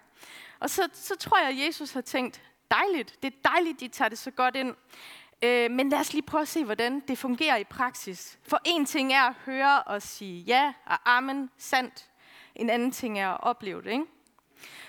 Og 0.60 0.70
så, 0.70 0.88
så 0.92 1.16
tror 1.16 1.38
jeg, 1.38 1.48
at 1.48 1.66
Jesus 1.66 1.92
har 1.92 2.00
tænkt, 2.00 2.42
dejligt. 2.70 3.22
Det 3.22 3.34
er 3.34 3.48
dejligt, 3.50 3.80
de 3.80 3.88
tager 3.88 4.08
det 4.08 4.18
så 4.18 4.30
godt 4.30 4.56
ind. 4.56 4.74
Øh, 5.42 5.70
men 5.70 5.88
lad 5.88 5.98
os 5.98 6.12
lige 6.12 6.22
prøve 6.22 6.42
at 6.42 6.48
se, 6.48 6.64
hvordan 6.64 7.00
det 7.08 7.18
fungerer 7.18 7.56
i 7.56 7.64
praksis. 7.64 8.38
For 8.42 8.60
en 8.64 8.86
ting 8.86 9.12
er 9.12 9.22
at 9.22 9.34
høre 9.46 9.82
og 9.82 10.02
sige 10.02 10.42
ja 10.42 10.72
og 10.86 10.98
amen, 11.04 11.50
sandt. 11.58 12.10
En 12.54 12.70
anden 12.70 12.90
ting 12.90 13.20
er 13.20 13.28
at 13.28 13.38
opleve 13.42 13.82
det, 13.82 13.90
ikke? 13.90 14.04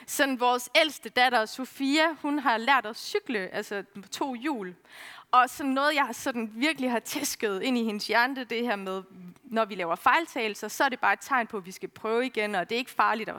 Sådan 0.08 0.40
vores 0.40 0.70
ældste 0.76 1.10
datter, 1.10 1.46
Sofia, 1.46 2.14
hun 2.22 2.40
har 2.40 2.58
lært 2.58 2.86
at 2.86 2.98
cykle, 2.98 3.40
altså 3.40 3.84
på 4.02 4.08
to 4.08 4.34
hjul. 4.34 4.76
Og 5.42 5.50
sådan 5.50 5.72
noget, 5.72 5.96
jeg 5.96 6.10
sådan 6.12 6.52
virkelig 6.54 6.92
har 6.92 7.00
tæsket 7.00 7.62
ind 7.62 7.78
i 7.78 7.84
hendes 7.84 8.08
hjerne, 8.08 8.44
det 8.44 8.62
her 8.62 8.76
med, 8.76 9.04
når 9.44 9.66
vi 9.66 9.76
laver 9.76 9.96
fejltagelser, 9.96 10.68
så 10.68 10.84
er 10.84 10.90
det 10.90 11.00
bare 11.00 11.14
et 11.14 11.20
tegn 11.22 11.48
på, 11.48 11.58
at 11.58 11.66
vi 11.66 11.72
skal 11.72 11.90
prøve 11.90 12.26
igen, 12.26 12.56
og 12.56 12.70
det 12.70 12.76
er 12.76 12.80
ikke 12.80 12.92
farligt 12.92 13.30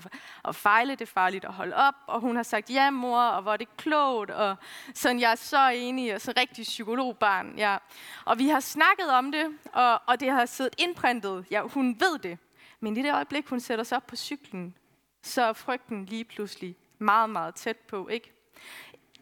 at, 0.44 0.56
fejle, 0.56 0.92
det 0.92 1.00
er 1.00 1.06
farligt 1.06 1.44
at 1.44 1.52
holde 1.52 1.76
op. 1.76 1.94
Og 2.06 2.20
hun 2.20 2.36
har 2.36 2.42
sagt, 2.42 2.70
ja 2.70 2.90
mor, 2.90 3.20
og 3.20 3.42
hvor 3.42 3.52
er 3.52 3.56
det 3.56 3.76
klogt, 3.76 4.30
og 4.30 4.56
sådan, 4.94 5.20
jeg 5.20 5.30
er 5.30 5.34
så 5.34 5.68
enig, 5.68 6.14
og 6.14 6.20
så 6.20 6.32
rigtig 6.36 6.62
psykologbarn. 6.62 7.54
Ja. 7.58 7.76
Og 8.24 8.38
vi 8.38 8.48
har 8.48 8.60
snakket 8.60 9.10
om 9.10 9.32
det, 9.32 9.46
og, 9.72 10.02
og 10.06 10.20
det 10.20 10.30
har 10.30 10.46
siddet 10.46 10.74
indprintet. 10.78 11.44
Ja, 11.50 11.62
hun 11.62 12.00
ved 12.00 12.18
det. 12.18 12.38
Men 12.80 12.96
i 12.96 13.02
det 13.02 13.14
øjeblik, 13.14 13.48
hun 13.48 13.60
sætter 13.60 13.84
sig 13.84 13.96
op 13.96 14.06
på 14.06 14.16
cyklen, 14.16 14.74
så 15.22 15.42
er 15.42 15.52
frygten 15.52 16.04
lige 16.04 16.24
pludselig 16.24 16.76
meget, 16.98 17.30
meget 17.30 17.54
tæt 17.54 17.76
på, 17.76 18.08
ikke? 18.08 18.32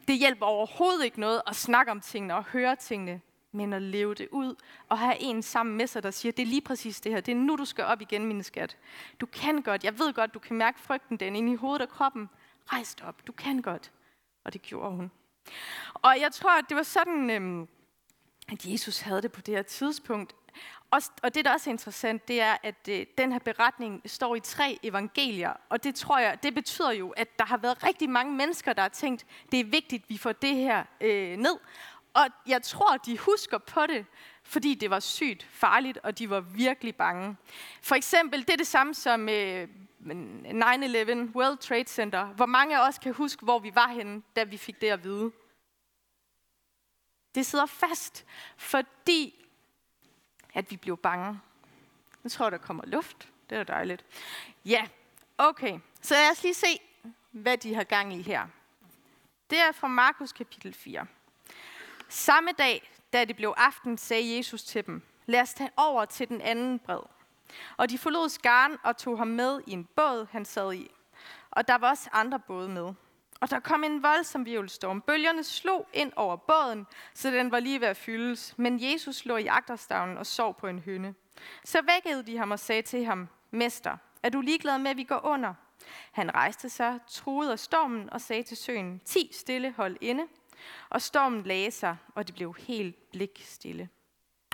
Det 0.08 0.18
hjælper 0.18 0.46
overhovedet 0.46 1.04
ikke 1.04 1.20
noget 1.20 1.42
at 1.46 1.56
snakke 1.56 1.92
om 1.92 2.00
tingene 2.00 2.34
og 2.34 2.44
høre 2.44 2.76
tingene, 2.76 3.20
men 3.52 3.72
at 3.72 3.82
leve 3.82 4.14
det 4.14 4.28
ud 4.30 4.54
og 4.88 4.98
have 4.98 5.16
en 5.20 5.42
sammen 5.42 5.76
med 5.76 5.86
sig, 5.86 6.02
der 6.02 6.10
siger, 6.10 6.32
det 6.32 6.42
er 6.42 6.46
lige 6.46 6.60
præcis 6.60 7.00
det 7.00 7.12
her, 7.12 7.20
det 7.20 7.32
er 7.32 7.36
nu, 7.36 7.56
du 7.56 7.64
skal 7.64 7.84
op 7.84 8.00
igen, 8.00 8.26
min 8.26 8.42
skat. 8.42 8.76
Du 9.20 9.26
kan 9.26 9.62
godt, 9.62 9.84
jeg 9.84 9.98
ved 9.98 10.12
godt, 10.12 10.34
du 10.34 10.38
kan 10.38 10.56
mærke 10.56 10.80
frygten 10.80 11.16
den 11.16 11.36
inde 11.36 11.52
i 11.52 11.56
hovedet 11.56 11.82
og 11.82 11.88
kroppen. 11.88 12.28
Rejs 12.72 12.94
dig 12.94 13.06
op, 13.06 13.26
du 13.26 13.32
kan 13.32 13.62
godt. 13.62 13.92
Og 14.44 14.52
det 14.52 14.62
gjorde 14.62 14.96
hun. 14.96 15.10
Og 15.94 16.20
jeg 16.20 16.32
tror, 16.32 16.58
at 16.58 16.64
det 16.68 16.76
var 16.76 16.82
sådan, 16.82 17.30
øhm, 17.30 17.68
at 18.52 18.66
Jesus 18.66 19.00
havde 19.00 19.22
det 19.22 19.32
på 19.32 19.40
det 19.40 19.54
her 19.54 19.62
tidspunkt, 19.62 20.34
og 21.22 21.34
det, 21.34 21.44
der 21.44 21.52
også 21.52 21.70
er 21.70 21.72
interessant, 21.72 22.28
det 22.28 22.40
er, 22.40 22.56
at 22.62 22.88
øh, 22.88 23.06
den 23.18 23.32
her 23.32 23.38
beretning 23.38 24.02
står 24.06 24.36
i 24.36 24.40
tre 24.40 24.78
evangelier. 24.82 25.52
Og 25.68 25.84
det 25.84 25.94
tror 25.94 26.18
jeg, 26.18 26.42
det 26.42 26.54
betyder 26.54 26.92
jo, 26.92 27.10
at 27.10 27.38
der 27.38 27.44
har 27.44 27.56
været 27.56 27.84
rigtig 27.84 28.10
mange 28.10 28.34
mennesker, 28.34 28.72
der 28.72 28.82
har 28.82 28.88
tænkt, 28.88 29.26
det 29.52 29.60
er 29.60 29.64
vigtigt, 29.64 30.02
at 30.02 30.10
vi 30.10 30.18
får 30.18 30.32
det 30.32 30.56
her 30.56 30.84
øh, 31.00 31.36
ned. 31.36 31.56
Og 32.14 32.26
jeg 32.46 32.62
tror, 32.62 32.96
de 32.96 33.18
husker 33.18 33.58
på 33.58 33.80
det, 33.86 34.06
fordi 34.42 34.74
det 34.74 34.90
var 34.90 35.00
sygt 35.00 35.46
farligt, 35.50 35.98
og 36.02 36.18
de 36.18 36.30
var 36.30 36.40
virkelig 36.40 36.96
bange. 36.96 37.36
For 37.82 37.94
eksempel, 37.94 38.40
det 38.40 38.50
er 38.50 38.56
det 38.56 38.66
samme 38.66 38.94
som 38.94 39.28
øh, 39.28 39.68
9-11, 40.00 40.08
World 41.34 41.58
Trade 41.58 41.88
Center. 41.88 42.26
Hvor 42.26 42.46
mange 42.46 42.78
af 42.78 42.88
os 42.88 42.98
kan 42.98 43.12
huske, 43.12 43.44
hvor 43.44 43.58
vi 43.58 43.74
var 43.74 43.88
henne, 43.88 44.22
da 44.36 44.44
vi 44.44 44.56
fik 44.56 44.80
det 44.80 44.88
at 44.88 45.04
vide? 45.04 45.32
Det 47.34 47.46
sidder 47.46 47.66
fast, 47.66 48.24
fordi 48.56 49.46
at 50.54 50.70
vi 50.70 50.76
blev 50.76 50.96
bange. 50.96 51.40
Nu 52.22 52.30
tror, 52.30 52.50
der 52.50 52.58
kommer 52.58 52.84
luft. 52.86 53.28
Det 53.50 53.58
er 53.58 53.64
dejligt. 53.64 54.04
Ja, 54.64 54.86
okay. 55.38 55.78
Så 56.00 56.14
lad 56.14 56.30
os 56.30 56.42
lige 56.42 56.54
se, 56.54 56.80
hvad 57.30 57.58
de 57.58 57.74
har 57.74 57.84
gang 57.84 58.14
i 58.14 58.22
her. 58.22 58.46
Det 59.50 59.60
er 59.60 59.72
fra 59.72 59.88
Markus 59.88 60.32
kapitel 60.32 60.74
4. 60.74 61.06
Samme 62.08 62.52
dag, 62.52 62.90
da 63.12 63.24
det 63.24 63.36
blev 63.36 63.54
aften, 63.56 63.98
sagde 63.98 64.36
Jesus 64.36 64.62
til 64.62 64.86
dem, 64.86 65.02
lad 65.26 65.40
os 65.40 65.54
tage 65.54 65.70
over 65.76 66.04
til 66.04 66.28
den 66.28 66.40
anden 66.40 66.78
bred. 66.78 67.00
Og 67.76 67.90
de 67.90 67.98
forlod 67.98 68.28
skaren 68.28 68.78
og 68.82 68.96
tog 68.96 69.18
ham 69.18 69.26
med 69.26 69.60
i 69.66 69.72
en 69.72 69.84
båd, 69.84 70.26
han 70.30 70.44
sad 70.44 70.72
i. 70.72 70.90
Og 71.50 71.68
der 71.68 71.74
var 71.74 71.90
også 71.90 72.10
andre 72.12 72.40
både 72.40 72.68
med. 72.68 72.94
Og 73.40 73.50
der 73.50 73.60
kom 73.60 73.84
en 73.84 74.02
voldsom 74.02 74.46
virvelstorm. 74.46 75.00
Bølgerne 75.00 75.44
slog 75.44 75.88
ind 75.92 76.12
over 76.16 76.36
båden, 76.36 76.86
så 77.14 77.30
den 77.30 77.50
var 77.50 77.60
lige 77.60 77.80
ved 77.80 77.88
at 77.88 77.96
fyldes. 77.96 78.54
Men 78.58 78.92
Jesus 78.92 79.24
lå 79.24 79.36
i 79.36 79.46
agterstavnen 79.46 80.18
og 80.18 80.26
sov 80.26 80.54
på 80.54 80.66
en 80.66 80.78
hynde. 80.78 81.14
Så 81.64 81.82
vækkede 81.82 82.26
de 82.26 82.38
ham 82.38 82.50
og 82.50 82.58
sagde 82.58 82.82
til 82.82 83.04
ham, 83.04 83.28
Mester, 83.50 83.96
er 84.22 84.28
du 84.28 84.40
ligeglad 84.40 84.78
med, 84.78 84.90
at 84.90 84.96
vi 84.96 85.04
går 85.04 85.20
under? 85.24 85.54
Han 86.12 86.34
rejste 86.34 86.68
sig, 86.68 86.98
truede 87.08 87.52
af 87.52 87.58
stormen 87.58 88.10
og 88.12 88.20
sagde 88.20 88.42
til 88.42 88.56
søen, 88.56 89.00
Ti 89.04 89.30
stille, 89.32 89.72
hold 89.76 89.96
inde. 90.00 90.26
Og 90.90 91.02
stormen 91.02 91.42
lagde 91.42 91.70
sig, 91.70 91.96
og 92.14 92.26
det 92.26 92.34
blev 92.34 92.56
helt 92.58 93.10
blik 93.10 93.42
stille. 93.44 93.88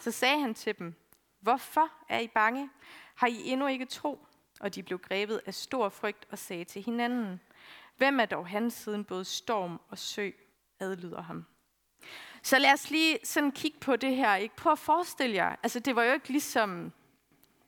Så 0.01 0.11
sagde 0.11 0.41
han 0.41 0.55
til 0.55 0.79
dem, 0.79 0.95
Hvorfor 1.41 1.93
er 2.09 2.19
I 2.19 2.29
bange? 2.29 2.71
Har 3.15 3.27
I 3.27 3.49
endnu 3.49 3.67
ikke 3.67 3.85
tro? 3.85 4.27
Og 4.61 4.75
de 4.75 4.83
blev 4.83 4.99
grebet 4.99 5.41
af 5.47 5.55
stor 5.55 5.89
frygt 5.89 6.27
og 6.31 6.39
sagde 6.39 6.65
til 6.65 6.83
hinanden, 6.83 7.41
Hvem 8.01 8.21
er 8.21 8.27
dog 8.27 8.47
han, 8.47 8.71
siden 8.71 9.05
både 9.05 9.25
storm 9.25 9.81
og 9.89 9.99
sø 9.99 10.31
adlyder 10.81 11.23
ham? 11.23 11.47
Så 12.43 12.59
lad 12.59 12.73
os 12.73 12.91
lige 12.91 13.19
sådan 13.25 13.53
kigge 13.53 13.79
på 13.81 13.97
det 13.97 14.17
her. 14.17 14.37
Ikke? 14.37 14.57
Prøv 14.57 14.73
at 14.73 14.79
forestille 14.79 15.37
jer. 15.37 15.57
Altså, 15.63 15.81
det 15.81 15.97
var 15.97 16.03
jo 16.03 16.13
ikke 16.13 16.29
ligesom... 16.29 16.93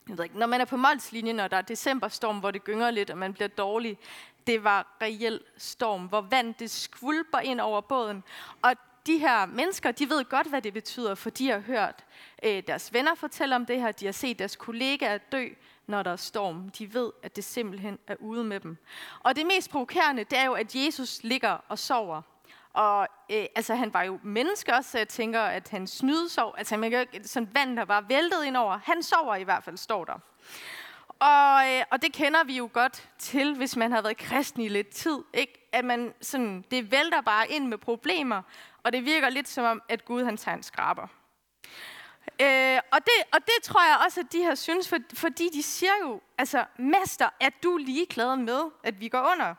Jeg 0.09 0.19
ved 0.19 0.25
ikke, 0.25 0.39
når 0.39 0.47
man 0.47 0.61
er 0.61 0.65
på 0.65 0.77
Molslinjen, 0.77 1.41
og 1.41 1.51
der 1.51 1.57
er 1.57 1.62
decemberstorm, 1.62 2.39
hvor 2.39 2.51
det 2.51 2.65
gynger 2.65 2.91
lidt, 2.91 3.11
og 3.11 3.19
man 3.19 3.35
bliver 3.35 3.49
dårlig. 3.49 3.99
Det 4.47 4.65
var 4.65 4.97
reel 5.03 5.41
storm, 5.57 6.07
hvor 6.07 6.21
vand 6.21 6.55
det 6.55 6.71
skvulper 6.71 7.39
ind 7.39 7.61
over 7.61 7.81
båden. 7.81 8.25
Og 8.62 8.75
de 9.07 9.19
her 9.19 9.47
mennesker, 9.47 9.91
de 9.91 10.11
ved 10.11 10.25
godt, 10.25 10.47
hvad 10.47 10.62
det 10.62 10.73
betyder, 10.73 11.15
for 11.15 11.31
de 11.31 11.49
har 11.49 11.59
hørt 11.59 12.05
øh, 12.43 12.62
deres 12.67 12.93
venner 12.93 13.15
fortælle 13.15 13.57
om 13.57 13.67
det 13.67 13.81
her. 13.81 13.93
De 13.93 14.05
har 14.05 14.12
set 14.12 14.39
deres 14.39 14.57
kollegaer 14.57 15.19
dø 15.19 15.49
når 15.87 16.03
der 16.03 16.11
er 16.11 16.17
storm. 16.17 16.69
De 16.69 16.95
ved, 16.95 17.11
at 17.23 17.37
det 17.37 17.45
simpelthen 17.45 17.99
er 18.07 18.17
ude 18.19 18.45
med 18.45 18.61
dem. 18.61 18.77
Og 19.21 19.37
det 19.37 19.47
mest 19.47 19.71
provokerende, 19.71 20.25
det 20.25 20.39
er 20.39 20.45
jo, 20.45 20.53
at 20.53 20.75
Jesus 20.75 21.23
ligger 21.23 21.59
og 21.69 21.79
sover. 21.79 22.23
Og 22.73 23.09
øh, 23.31 23.47
altså, 23.55 23.75
han 23.75 23.95
var 23.95 24.03
jo 24.03 24.19
menneske 24.23 24.75
også, 24.75 24.91
så 24.91 24.99
jeg 24.99 25.09
tænker, 25.09 25.41
at 25.41 25.69
han 25.69 25.87
snydesov. 25.87 26.55
Altså, 26.59 26.77
man 26.77 26.91
kan 26.91 27.07
jo 27.15 27.21
sådan 27.25 27.49
vand, 27.55 27.77
der 27.77 27.85
var 27.85 28.01
væltet 28.01 28.45
ind 28.45 28.57
over. 28.57 28.81
Han 28.85 29.03
sover 29.03 29.37
i 29.37 29.43
hvert 29.43 29.65
fald, 29.65 29.77
står 29.77 30.05
der. 30.05 30.19
Og, 31.21 31.71
øh, 31.71 31.85
og 31.91 32.03
det 32.03 32.12
kender 32.12 32.45
vi 32.45 32.57
jo 32.57 32.71
godt 32.73 33.09
til, 33.19 33.57
hvis 33.57 33.77
man 33.77 33.93
har 33.93 34.03
været 34.03 34.17
kristen 34.17 34.62
i 34.62 34.69
lidt 34.69 34.89
tid. 34.89 35.19
Ikke? 35.35 35.69
At 35.73 35.85
man 35.85 36.15
sådan, 36.21 36.65
det 36.71 36.91
vælter 36.91 37.21
bare 37.21 37.51
ind 37.51 37.69
med 37.69 37.79
problemer, 37.79 38.43
og 38.83 38.93
det 38.93 39.05
virker 39.05 39.29
lidt 39.29 39.49
som 39.49 39.65
om, 39.65 39.83
at 39.89 40.05
Gud 40.05 40.25
han 40.25 40.37
tager 40.37 40.57
en 40.57 40.62
skraber. 40.62 41.07
Øh, 42.43 42.81
og, 42.93 42.99
det, 43.05 43.13
og 43.33 43.41
det 43.47 43.63
tror 43.63 43.83
jeg 43.83 43.99
også, 44.05 44.21
at 44.21 44.33
de 44.33 44.43
har 44.43 44.55
synes, 44.55 44.89
for, 44.89 44.97
fordi 45.15 45.49
de 45.53 45.63
siger 45.63 45.93
jo, 46.03 46.21
altså, 46.39 46.65
Mester, 46.79 47.29
er 47.41 47.51
du 47.63 47.77
ligeglad 47.77 48.37
med, 48.37 48.61
at 48.85 49.01
vi 49.01 49.09
går 49.09 49.33
under? 49.33 49.55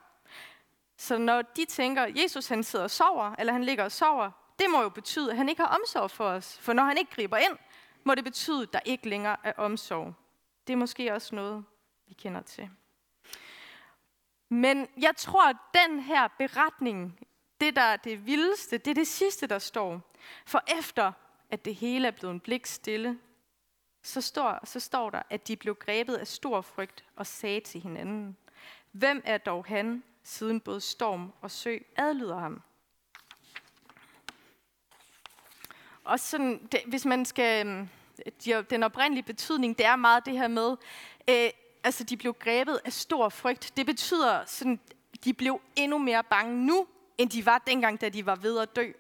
Så 0.98 1.18
når 1.18 1.42
de 1.42 1.66
tænker, 1.66 2.06
Jesus 2.16 2.48
han 2.48 2.64
sidder 2.64 2.84
og 2.86 2.92
sover, 2.92 3.36
eller 3.40 3.54
han 3.54 3.64
ligger 3.64 3.84
og 3.84 3.92
sover, 3.92 4.32
det 4.60 4.70
må 4.70 4.82
jo 4.82 4.90
betyde, 4.90 5.32
at 5.32 5.38
han 5.38 5.50
ikke 5.50 5.62
har 5.62 5.80
omsorg 5.80 6.12
for 6.12 6.26
os. 6.26 6.58
For 6.62 6.74
når 6.74 6.84
han 6.84 6.98
ikke 6.98 7.12
griber 7.12 7.38
ind, 7.38 7.58
må 8.04 8.16
det 8.16 8.24
betyde, 8.24 8.62
at 8.62 8.74
der 8.74 8.80
ikke 8.86 9.10
længere 9.10 9.38
er 9.44 9.54
omsorg. 9.58 10.14
Det 10.68 10.74
er 10.74 10.78
måske 10.78 11.14
også 11.14 11.36
noget, 11.36 11.66
vi 12.08 12.14
kender 12.14 12.42
til. 12.42 12.70
Men 14.50 14.88
jeg 14.98 15.16
tror, 15.18 15.50
at 15.50 15.56
den 15.74 16.00
her 16.00 16.28
beretning, 16.28 17.20
det 17.62 17.76
der 17.76 17.82
er 17.82 17.98
det 17.98 18.26
vildeste, 18.26 18.78
det 18.78 18.92
er 18.92 18.96
det 18.96 19.08
sidste, 19.08 19.48
der 19.48 19.60
står. 19.60 20.02
For 20.46 20.64
efter 20.80 21.12
at 21.54 21.66
det 21.66 21.76
hele 21.76 22.08
er 22.08 22.12
blevet 22.12 22.34
en 22.34 22.40
blik 22.40 22.66
stille, 22.66 23.20
så 24.04 24.22
står, 24.22 24.60
så 24.66 24.80
står 24.80 25.10
der, 25.10 25.22
at 25.30 25.48
de 25.48 25.56
blev 25.56 25.76
grebet 25.76 26.16
af 26.16 26.28
stor 26.28 26.62
frygt 26.62 27.06
og 27.16 27.28
sagde 27.28 27.60
til 27.60 27.82
hinanden, 27.82 28.38
Hvem 28.92 29.22
er 29.26 29.38
dog 29.38 29.66
han, 29.66 30.04
siden 30.24 30.60
både 30.60 30.82
storm 30.82 31.34
og 31.42 31.52
sø 31.52 31.78
adlyder 31.96 32.40
ham? 32.40 32.62
Og 36.04 36.20
sådan, 36.20 36.68
det, 36.72 36.80
hvis 36.88 37.06
man 37.06 37.26
skal, 37.26 37.68
øhm, 37.68 38.66
den 38.66 38.84
oprindelige 38.84 39.24
betydning, 39.24 39.78
det 39.78 39.86
er 39.86 39.96
meget 39.96 40.26
det 40.26 40.34
her 40.34 40.48
med, 40.48 40.78
øh, 41.30 41.50
altså 41.84 42.04
de 42.04 42.18
blev 42.18 42.34
grebet 42.34 42.80
af 42.86 42.94
stor 42.94 43.30
frygt. 43.30 43.74
Det 43.78 43.86
betyder, 43.86 44.46
sådan, 44.46 44.80
de 45.24 45.34
blev 45.34 45.62
endnu 45.76 45.98
mere 45.98 46.24
bange 46.24 46.66
nu, 46.66 46.88
end 47.18 47.30
de 47.30 47.46
var 47.46 47.58
dengang, 47.58 48.02
da 48.02 48.10
de 48.10 48.26
var 48.26 48.36
ved 48.36 48.60
at 48.60 48.76
dø. 48.76 48.92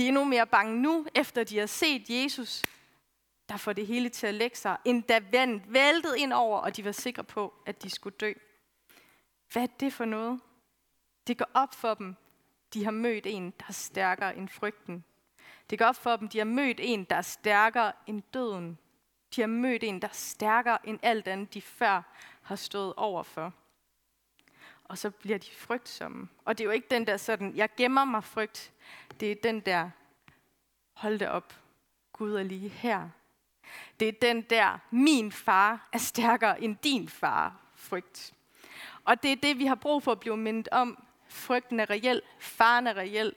De 0.00 0.04
er 0.04 0.08
endnu 0.08 0.24
mere 0.24 0.46
bange 0.46 0.82
nu, 0.82 1.06
efter 1.14 1.44
de 1.44 1.58
har 1.58 1.66
set 1.66 2.10
Jesus, 2.10 2.64
der 3.48 3.56
får 3.56 3.72
det 3.72 3.86
hele 3.86 4.08
til 4.08 4.26
at 4.26 4.34
lægge 4.34 4.56
sig, 4.56 4.76
end 4.84 5.02
da 5.02 5.20
vandet 5.32 5.62
væltede 5.72 6.20
ind 6.20 6.32
over, 6.32 6.58
og 6.58 6.76
de 6.76 6.84
var 6.84 6.92
sikre 6.92 7.24
på, 7.24 7.54
at 7.66 7.82
de 7.82 7.90
skulle 7.90 8.16
dø. 8.16 8.32
Hvad 9.52 9.62
er 9.62 9.66
det 9.66 9.92
for 9.92 10.04
noget? 10.04 10.40
Det 11.26 11.38
går 11.38 11.46
op 11.54 11.74
for 11.74 11.94
dem. 11.94 12.16
De 12.74 12.84
har 12.84 12.90
mødt 12.90 13.26
en, 13.26 13.50
der 13.50 13.64
er 13.68 13.72
stærkere 13.72 14.36
end 14.36 14.48
frygten. 14.48 15.04
Det 15.70 15.78
går 15.78 15.86
op 15.86 15.96
for 15.96 16.16
dem, 16.16 16.28
de 16.28 16.38
har 16.38 16.44
mødt 16.44 16.80
en, 16.82 17.04
der 17.04 17.16
er 17.16 17.22
stærkere 17.22 17.92
end 18.06 18.22
døden. 18.34 18.78
De 19.36 19.40
har 19.40 19.48
mødt 19.48 19.84
en, 19.84 20.02
der 20.02 20.08
er 20.08 20.12
stærkere 20.12 20.88
end 20.88 20.98
alt 21.02 21.28
andet, 21.28 21.54
de 21.54 21.62
før 21.62 22.02
har 22.42 22.56
stået 22.56 22.94
over 22.96 23.22
for. 23.22 23.54
Og 24.90 24.98
så 24.98 25.10
bliver 25.10 25.38
de 25.38 25.50
frygtsomme. 25.50 26.28
Og 26.44 26.58
det 26.58 26.64
er 26.64 26.66
jo 26.66 26.70
ikke 26.70 26.86
den 26.90 27.06
der 27.06 27.16
sådan, 27.16 27.56
jeg 27.56 27.68
gemmer 27.76 28.04
mig 28.04 28.24
frygt. 28.24 28.72
Det 29.20 29.32
er 29.32 29.36
den 29.42 29.60
der, 29.60 29.90
hold 30.92 31.18
det 31.18 31.28
op, 31.28 31.54
Gud 32.12 32.34
er 32.34 32.42
lige 32.42 32.68
her. 32.68 33.08
Det 34.00 34.08
er 34.08 34.12
den 34.12 34.42
der, 34.42 34.78
min 34.90 35.32
far 35.32 35.88
er 35.92 35.98
stærkere 35.98 36.62
end 36.62 36.76
din 36.76 37.08
far, 37.08 37.56
frygt. 37.74 38.34
Og 39.04 39.22
det 39.22 39.32
er 39.32 39.36
det, 39.36 39.58
vi 39.58 39.66
har 39.66 39.74
brug 39.74 40.02
for 40.02 40.12
at 40.12 40.20
blive 40.20 40.36
mindet 40.36 40.68
om. 40.72 41.04
Frygten 41.28 41.80
er 41.80 41.90
reel, 41.90 42.22
faren 42.38 42.86
er 42.86 42.96
reel, 42.96 43.34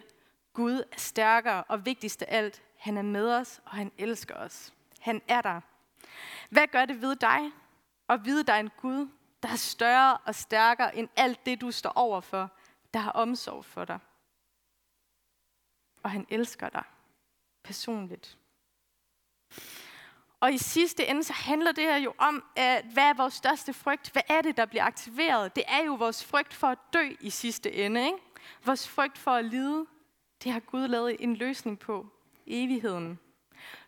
Gud 0.53 0.79
er 0.91 0.97
stærkere, 0.97 1.63
og 1.63 1.85
vigtigst 1.85 2.21
af 2.21 2.37
alt, 2.37 2.61
han 2.77 2.97
er 2.97 3.01
med 3.01 3.33
os, 3.33 3.61
og 3.65 3.71
han 3.71 3.91
elsker 3.97 4.35
os. 4.35 4.73
Han 4.99 5.21
er 5.27 5.41
der. 5.41 5.61
Hvad 6.49 6.67
gør 6.67 6.85
det 6.85 7.01
ved 7.01 7.15
dig? 7.15 7.51
at 8.09 8.25
vide 8.25 8.43
dig 8.43 8.59
en 8.59 8.69
Gud, 8.77 9.07
der 9.43 9.49
er 9.49 9.55
større 9.55 10.17
og 10.17 10.35
stærkere 10.35 10.95
end 10.95 11.09
alt 11.15 11.45
det, 11.45 11.61
du 11.61 11.71
står 11.71 11.89
overfor, 11.89 12.51
der 12.93 12.99
har 12.99 13.11
omsorg 13.11 13.65
for 13.65 13.85
dig. 13.85 13.99
Og 16.03 16.11
han 16.11 16.25
elsker 16.29 16.69
dig 16.69 16.83
personligt. 17.63 18.37
Og 20.39 20.53
i 20.53 20.57
sidste 20.57 21.05
ende, 21.07 21.23
så 21.23 21.33
handler 21.33 21.71
det 21.71 21.83
her 21.83 21.97
jo 21.97 22.13
om, 22.17 22.43
at 22.55 22.85
hvad 22.85 23.03
er 23.03 23.13
vores 23.13 23.33
største 23.33 23.73
frygt? 23.73 24.09
Hvad 24.11 24.21
er 24.29 24.41
det, 24.41 24.57
der 24.57 24.65
bliver 24.65 24.83
aktiveret? 24.83 25.55
Det 25.55 25.63
er 25.67 25.83
jo 25.83 25.93
vores 25.93 26.25
frygt 26.25 26.53
for 26.53 26.67
at 26.67 26.77
dø 26.93 27.09
i 27.21 27.29
sidste 27.29 27.73
ende. 27.73 28.05
Ikke? 28.05 28.17
Vores 28.65 28.87
frygt 28.87 29.17
for 29.17 29.31
at 29.31 29.45
lide. 29.45 29.85
Det 30.43 30.51
har 30.51 30.59
Gud 30.59 30.87
lavet 30.87 31.15
en 31.19 31.35
løsning 31.35 31.79
på. 31.79 32.07
Evigheden. 32.47 33.19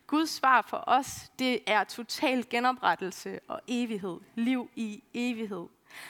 Guds 0.06 0.30
svar 0.30 0.62
for 0.62 0.84
os, 0.86 1.32
det 1.38 1.60
er 1.66 1.84
total 1.84 2.46
genoprettelse 2.50 3.40
og 3.48 3.60
evighed. 3.68 4.18
Liv 4.34 4.70
i 4.76 5.02
evighed. 5.14 5.66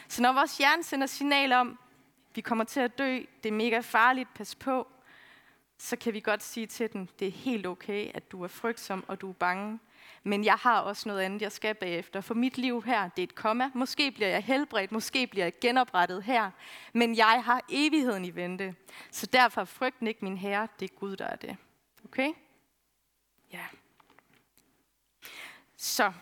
Så 0.08 0.22
når 0.22 0.32
vores 0.32 0.58
hjerne 0.58 0.82
sender 0.82 1.06
signal 1.06 1.52
om, 1.52 1.78
vi 2.34 2.40
kommer 2.40 2.64
til 2.64 2.80
at 2.80 2.98
dø, 2.98 3.20
det 3.42 3.48
er 3.48 3.52
mega 3.52 3.80
farligt, 3.80 4.34
pas 4.34 4.54
på, 4.54 4.88
så 5.78 5.96
kan 5.96 6.12
vi 6.12 6.20
godt 6.20 6.42
sige 6.42 6.66
til 6.66 6.92
den, 6.92 7.08
det 7.18 7.28
er 7.28 7.32
helt 7.32 7.66
okay, 7.66 8.10
at 8.14 8.32
du 8.32 8.44
er 8.44 8.48
frygtsom 8.48 9.04
og 9.08 9.20
du 9.20 9.28
er 9.28 9.34
bange. 9.34 9.78
Men 10.22 10.44
jeg 10.44 10.54
har 10.54 10.80
også 10.80 11.08
noget 11.08 11.20
andet, 11.20 11.42
jeg 11.42 11.52
skal 11.52 11.74
bagefter. 11.74 12.20
For 12.20 12.34
mit 12.34 12.58
liv 12.58 12.82
her, 12.82 13.08
det 13.08 13.22
er 13.22 13.26
et 13.26 13.34
komma. 13.34 13.70
Måske 13.74 14.10
bliver 14.10 14.28
jeg 14.28 14.42
helbredt, 14.42 14.92
måske 14.92 15.26
bliver 15.26 15.44
jeg 15.44 15.52
genoprettet 15.60 16.22
her. 16.22 16.50
Men 16.92 17.16
jeg 17.16 17.42
har 17.44 17.64
evigheden 17.68 18.24
i 18.24 18.34
vente. 18.34 18.74
Så 19.10 19.26
derfor 19.26 19.64
frygten 19.64 20.06
ikke 20.06 20.24
min 20.24 20.36
herre, 20.36 20.68
det 20.80 20.90
er 20.90 20.94
Gud, 20.94 21.16
der 21.16 21.24
er 21.24 21.36
det. 21.36 21.56
Okay? 22.04 22.32
Ja. 23.52 23.64
Så 25.76 26.12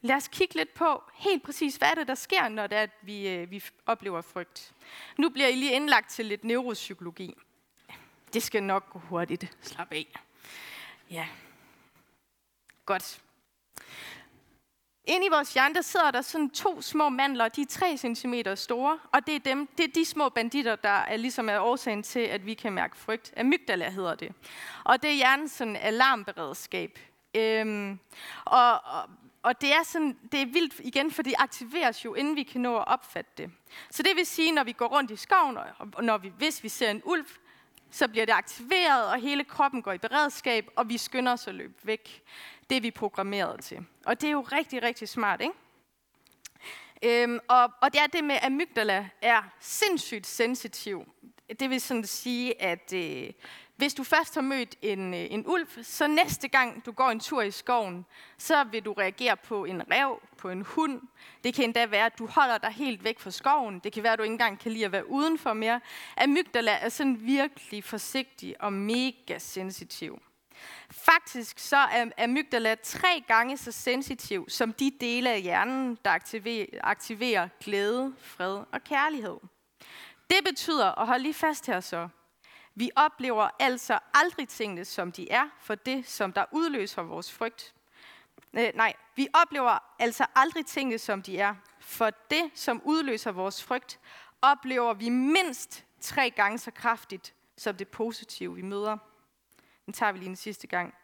lad 0.00 0.16
os 0.16 0.28
kigge 0.28 0.54
lidt 0.54 0.74
på 0.74 1.02
helt 1.14 1.42
præcis, 1.42 1.76
hvad 1.76 1.88
er 1.88 1.94
det, 1.94 2.08
der 2.08 2.14
sker, 2.14 2.48
når 2.48 2.66
det 2.66 2.78
er, 2.78 2.82
at 2.82 2.90
vi, 3.02 3.28
øh, 3.28 3.50
vi 3.50 3.64
oplever 3.86 4.20
frygt. 4.20 4.72
Nu 5.18 5.28
bliver 5.28 5.48
I 5.48 5.54
lige 5.54 5.72
indlagt 5.72 6.10
til 6.10 6.26
lidt 6.26 6.44
neuropsykologi. 6.44 7.34
Det 8.32 8.42
skal 8.42 8.62
nok 8.62 8.90
gå 8.90 8.98
hurtigt. 8.98 9.56
Slap 9.62 9.92
af. 9.92 10.06
Ja. 11.10 11.28
Godt. 12.86 13.20
Inde 15.04 15.26
i 15.26 15.28
vores 15.28 15.54
hjerne, 15.54 15.74
der 15.74 15.82
sidder 15.82 16.10
der 16.10 16.22
sådan 16.22 16.50
to 16.50 16.82
små 16.82 17.08
mandler, 17.08 17.48
de 17.48 17.62
er 17.62 17.66
3 17.66 17.96
cm 17.96 18.34
store, 18.54 18.98
og 19.12 19.26
det 19.26 19.34
er, 19.34 19.38
dem, 19.38 19.66
det 19.66 19.84
er 19.84 19.92
de 19.94 20.04
små 20.04 20.28
banditter, 20.28 20.76
der 20.76 20.88
er 20.88 21.16
ligesom 21.16 21.48
er 21.48 21.58
årsagen 21.58 22.02
til, 22.02 22.20
at 22.20 22.46
vi 22.46 22.54
kan 22.54 22.72
mærke 22.72 22.96
frygt. 22.96 23.34
Amygdala 23.36 23.90
hedder 23.90 24.14
det. 24.14 24.32
Og 24.84 25.02
det 25.02 25.10
er 25.10 25.14
hjernens 25.14 25.52
sådan 25.52 25.76
alarmberedskab. 25.76 26.98
Øhm, 27.36 27.98
og, 28.44 28.72
og, 28.84 29.10
og 29.42 29.60
det 29.60 29.72
er, 29.72 29.82
sådan, 29.82 30.18
det 30.32 30.42
er 30.42 30.46
vildt 30.46 30.74
igen, 30.78 31.10
for 31.10 31.22
det 31.22 31.34
aktiveres 31.38 32.04
jo, 32.04 32.14
inden 32.14 32.36
vi 32.36 32.42
kan 32.42 32.60
nå 32.60 32.76
at 32.76 32.88
opfatte 32.88 33.30
det. 33.36 33.50
Så 33.90 34.02
det 34.02 34.16
vil 34.16 34.26
sige, 34.26 34.52
når 34.52 34.64
vi 34.64 34.72
går 34.72 34.86
rundt 34.86 35.10
i 35.10 35.16
skoven, 35.16 35.58
og 35.94 36.04
når 36.04 36.18
vi, 36.18 36.32
hvis 36.38 36.62
vi 36.62 36.68
ser 36.68 36.90
en 36.90 37.02
ulv, 37.04 37.26
så 37.90 38.08
bliver 38.08 38.26
det 38.26 38.32
aktiveret, 38.32 39.06
og 39.06 39.20
hele 39.20 39.44
kroppen 39.44 39.82
går 39.82 39.92
i 39.92 39.98
beredskab, 39.98 40.68
og 40.76 40.88
vi 40.88 40.98
skynder 40.98 41.32
os 41.32 41.48
at 41.48 41.54
løbe 41.54 41.74
væk. 41.82 42.22
Det 42.70 42.76
er 42.76 42.80
vi 42.80 42.90
programmeret 42.90 43.64
til. 43.64 43.86
Og 44.06 44.20
det 44.20 44.26
er 44.26 44.30
jo 44.30 44.40
rigtig, 44.40 44.82
rigtig 44.82 45.08
smart, 45.08 45.40
ikke? 45.40 45.54
Øhm, 47.02 47.38
og, 47.48 47.72
og 47.80 47.92
det 47.92 48.00
er 48.00 48.06
det 48.06 48.24
med, 48.24 48.34
at 48.34 48.44
amygdala 48.44 49.08
er 49.22 49.42
sindssygt 49.60 50.26
sensitiv. 50.26 51.04
Det 51.60 51.70
vil 51.70 51.80
sådan 51.80 52.04
sige, 52.04 52.62
at 52.62 52.92
øh, 52.92 53.30
hvis 53.76 53.94
du 53.94 54.04
først 54.04 54.34
har 54.34 54.42
mødt 54.42 54.76
en, 54.82 55.14
øh, 55.14 55.26
en 55.30 55.46
ulv, 55.46 55.66
så 55.82 56.06
næste 56.06 56.48
gang 56.48 56.86
du 56.86 56.92
går 56.92 57.10
en 57.10 57.20
tur 57.20 57.42
i 57.42 57.50
skoven, 57.50 58.06
så 58.38 58.64
vil 58.64 58.84
du 58.84 58.92
reagere 58.92 59.36
på 59.36 59.64
en 59.64 59.82
rev, 59.90 60.20
på 60.38 60.50
en 60.50 60.62
hund. 60.62 61.02
Det 61.44 61.54
kan 61.54 61.64
endda 61.64 61.86
være, 61.86 62.06
at 62.06 62.18
du 62.18 62.26
holder 62.26 62.58
dig 62.58 62.70
helt 62.70 63.04
væk 63.04 63.20
fra 63.20 63.30
skoven. 63.30 63.78
Det 63.78 63.92
kan 63.92 64.02
være, 64.02 64.12
at 64.12 64.18
du 64.18 64.22
ikke 64.22 64.32
engang 64.32 64.58
kan 64.58 64.72
lide 64.72 64.84
at 64.84 64.92
være 64.92 65.10
udenfor 65.10 65.52
mere. 65.52 65.80
Amygdala 66.16 66.72
er 66.72 66.88
sådan 66.88 67.26
virkelig 67.26 67.84
forsigtig 67.84 68.62
og 68.62 68.72
mega 68.72 69.38
sensitiv. 69.38 70.22
Faktisk 70.90 71.58
så 71.58 71.76
er 71.76 72.06
amygdala 72.18 72.74
tre 72.74 73.24
gange 73.28 73.56
så 73.56 73.72
sensitiv 73.72 74.48
som 74.48 74.72
de 74.72 74.92
dele 75.00 75.30
af 75.30 75.42
hjernen, 75.42 75.98
der 76.04 76.10
aktiverer, 76.10 76.66
aktiverer 76.80 77.48
glæde, 77.60 78.14
fred 78.20 78.62
og 78.72 78.84
kærlighed. 78.84 79.36
Det 80.30 80.38
betyder, 80.44 80.86
og 80.86 81.06
hold 81.06 81.22
lige 81.22 81.34
fast 81.34 81.66
her 81.66 81.80
så, 81.80 82.08
vi 82.78 82.90
oplever 82.96 83.48
altså 83.58 83.98
aldrig 84.14 84.48
tingene, 84.48 84.84
som 84.84 85.12
de 85.12 85.30
er, 85.30 85.48
for 85.60 85.74
det, 85.74 86.08
som 86.08 86.32
der 86.32 86.44
udløser 86.52 87.02
vores 87.02 87.32
frygt. 87.32 87.74
Øh, 88.52 88.72
nej, 88.74 88.92
vi 89.14 89.28
oplever 89.32 89.78
altså 89.98 90.26
aldrig 90.34 90.66
tingene, 90.66 90.98
som 90.98 91.22
de 91.22 91.38
er, 91.38 91.54
for 91.80 92.10
det, 92.30 92.50
som 92.54 92.82
udløser 92.84 93.32
vores 93.32 93.62
frygt, 93.62 94.00
oplever 94.42 94.94
vi 94.94 95.08
mindst 95.08 95.84
tre 96.00 96.30
gange 96.30 96.58
så 96.58 96.70
kraftigt, 96.70 97.34
som 97.56 97.76
det 97.76 97.88
positive, 97.88 98.54
vi 98.54 98.62
møder. 98.62 98.96
Den 99.86 99.92
tager 99.92 100.12
vi 100.12 100.18
lige 100.18 100.28
en 100.28 100.36
sidste 100.36 100.66
gang. 100.66 100.94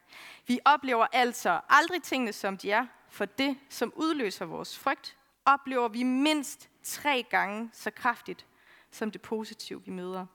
Vi 0.47 0.61
oplever 0.65 1.07
altså 1.13 1.61
aldrig 1.69 2.03
tingene, 2.03 2.33
som 2.33 2.59
de 2.59 2.71
er, 2.71 2.87
for 3.09 3.25
det, 3.25 3.59
som 3.69 3.93
udløser 3.97 4.45
vores 4.45 4.79
frygt, 4.79 5.17
oplever 5.45 5.89
vi 5.89 6.03
mindst 6.03 6.69
tre 6.83 7.23
gange 7.31 7.71
så 7.73 7.91
kraftigt, 7.91 8.47
som 8.92 9.11
det 9.11 9.20
positive, 9.20 9.83
vi 9.85 9.90
møder. 9.90 10.26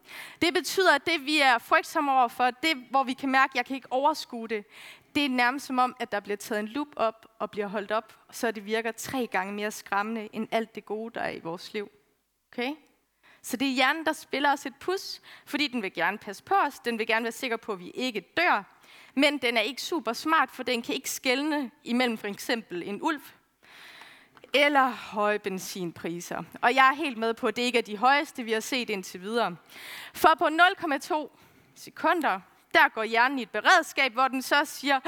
Det 0.42 0.54
betyder, 0.54 0.96
at 0.96 1.06
det, 1.06 1.26
vi 1.26 1.40
er 1.40 1.58
frygtsomme 1.58 2.12
over 2.12 2.28
for, 2.28 2.52
det, 2.52 2.78
hvor 2.90 3.04
vi 3.04 3.14
kan 3.14 3.30
mærke, 3.30 3.52
at 3.52 3.56
jeg 3.56 3.66
kan 3.66 3.76
ikke 3.76 3.92
overskue 3.92 4.48
det, 4.48 4.66
det 5.16 5.26
er 5.26 5.30
nærmest 5.30 5.66
som 5.66 5.80
om, 5.80 5.96
at 6.00 6.12
der 6.12 6.20
bliver 6.20 6.38
taget 6.38 6.60
en 6.60 6.68
lup 6.68 6.88
op 6.96 7.26
og 7.40 7.52
bliver 7.52 7.68
holdt 7.68 7.92
op, 7.92 8.14
så 8.32 8.52
det 8.52 8.66
virker 8.66 8.92
tre 8.92 9.28
gange 9.28 9.54
mere 9.54 9.72
skræmmende 9.72 10.30
end 10.34 10.48
alt 10.52 10.76
det 10.76 10.86
gode, 10.86 11.14
der 11.14 11.22
er 11.22 11.32
i 11.32 11.40
vores 11.40 11.74
liv. 11.74 11.92
Okay? 12.52 12.76
Så 13.42 13.58
det 13.58 13.68
er 13.68 13.72
hjernen, 13.72 14.06
der 14.06 14.14
spiller 14.14 14.54
os 14.54 14.66
et 14.66 14.76
pus, 14.80 15.22
fordi 15.46 15.68
den 15.68 15.82
vil 15.82 15.94
gerne 15.94 16.18
passe 16.18 16.44
på 16.44 16.56
os, 16.56 16.80
den 16.80 17.00
vil 17.00 17.08
gerne 17.08 17.24
være 17.24 17.32
sikker 17.32 17.58
på, 17.58 17.72
at 17.72 17.80
vi 17.80 17.90
ikke 17.90 18.34
dør, 18.38 18.64
men 19.16 19.38
den 19.38 19.58
er 19.58 19.62
ikke 19.62 19.82
super 19.82 20.14
smart, 20.14 20.52
for 20.52 20.64
den 20.64 20.82
kan 20.82 20.96
ikke 20.96 21.10
skelne 21.10 21.72
imellem 21.84 22.18
for 22.18 22.28
eksempel 22.28 22.84
en 22.84 23.02
ulv 23.02 23.22
eller 24.54 24.90
høje 24.90 25.40
benzinpriser. 25.40 26.44
Og 26.62 26.76
jeg 26.76 26.90
er 26.90 26.96
helt 26.96 27.18
med 27.18 27.34
på, 27.34 27.48
at 27.48 27.56
det 27.56 27.62
ikke 27.62 27.78
er 27.78 27.84
de 27.84 27.98
højeste, 27.98 28.44
vi 28.44 28.52
har 28.52 28.60
set 28.60 28.90
indtil 28.90 29.22
videre. 29.22 29.56
For 30.14 30.30
på 30.38 30.46
0,2 30.46 31.30
sekunder, 31.76 32.40
der 32.74 32.90
går 32.90 33.04
hjernen 33.04 33.40
i 33.40 33.42
et 33.42 33.50
beredskab, 33.50 34.14
hvor 34.14 34.28
den 34.28 34.42
så 34.42 34.62
siger, 34.66 35.00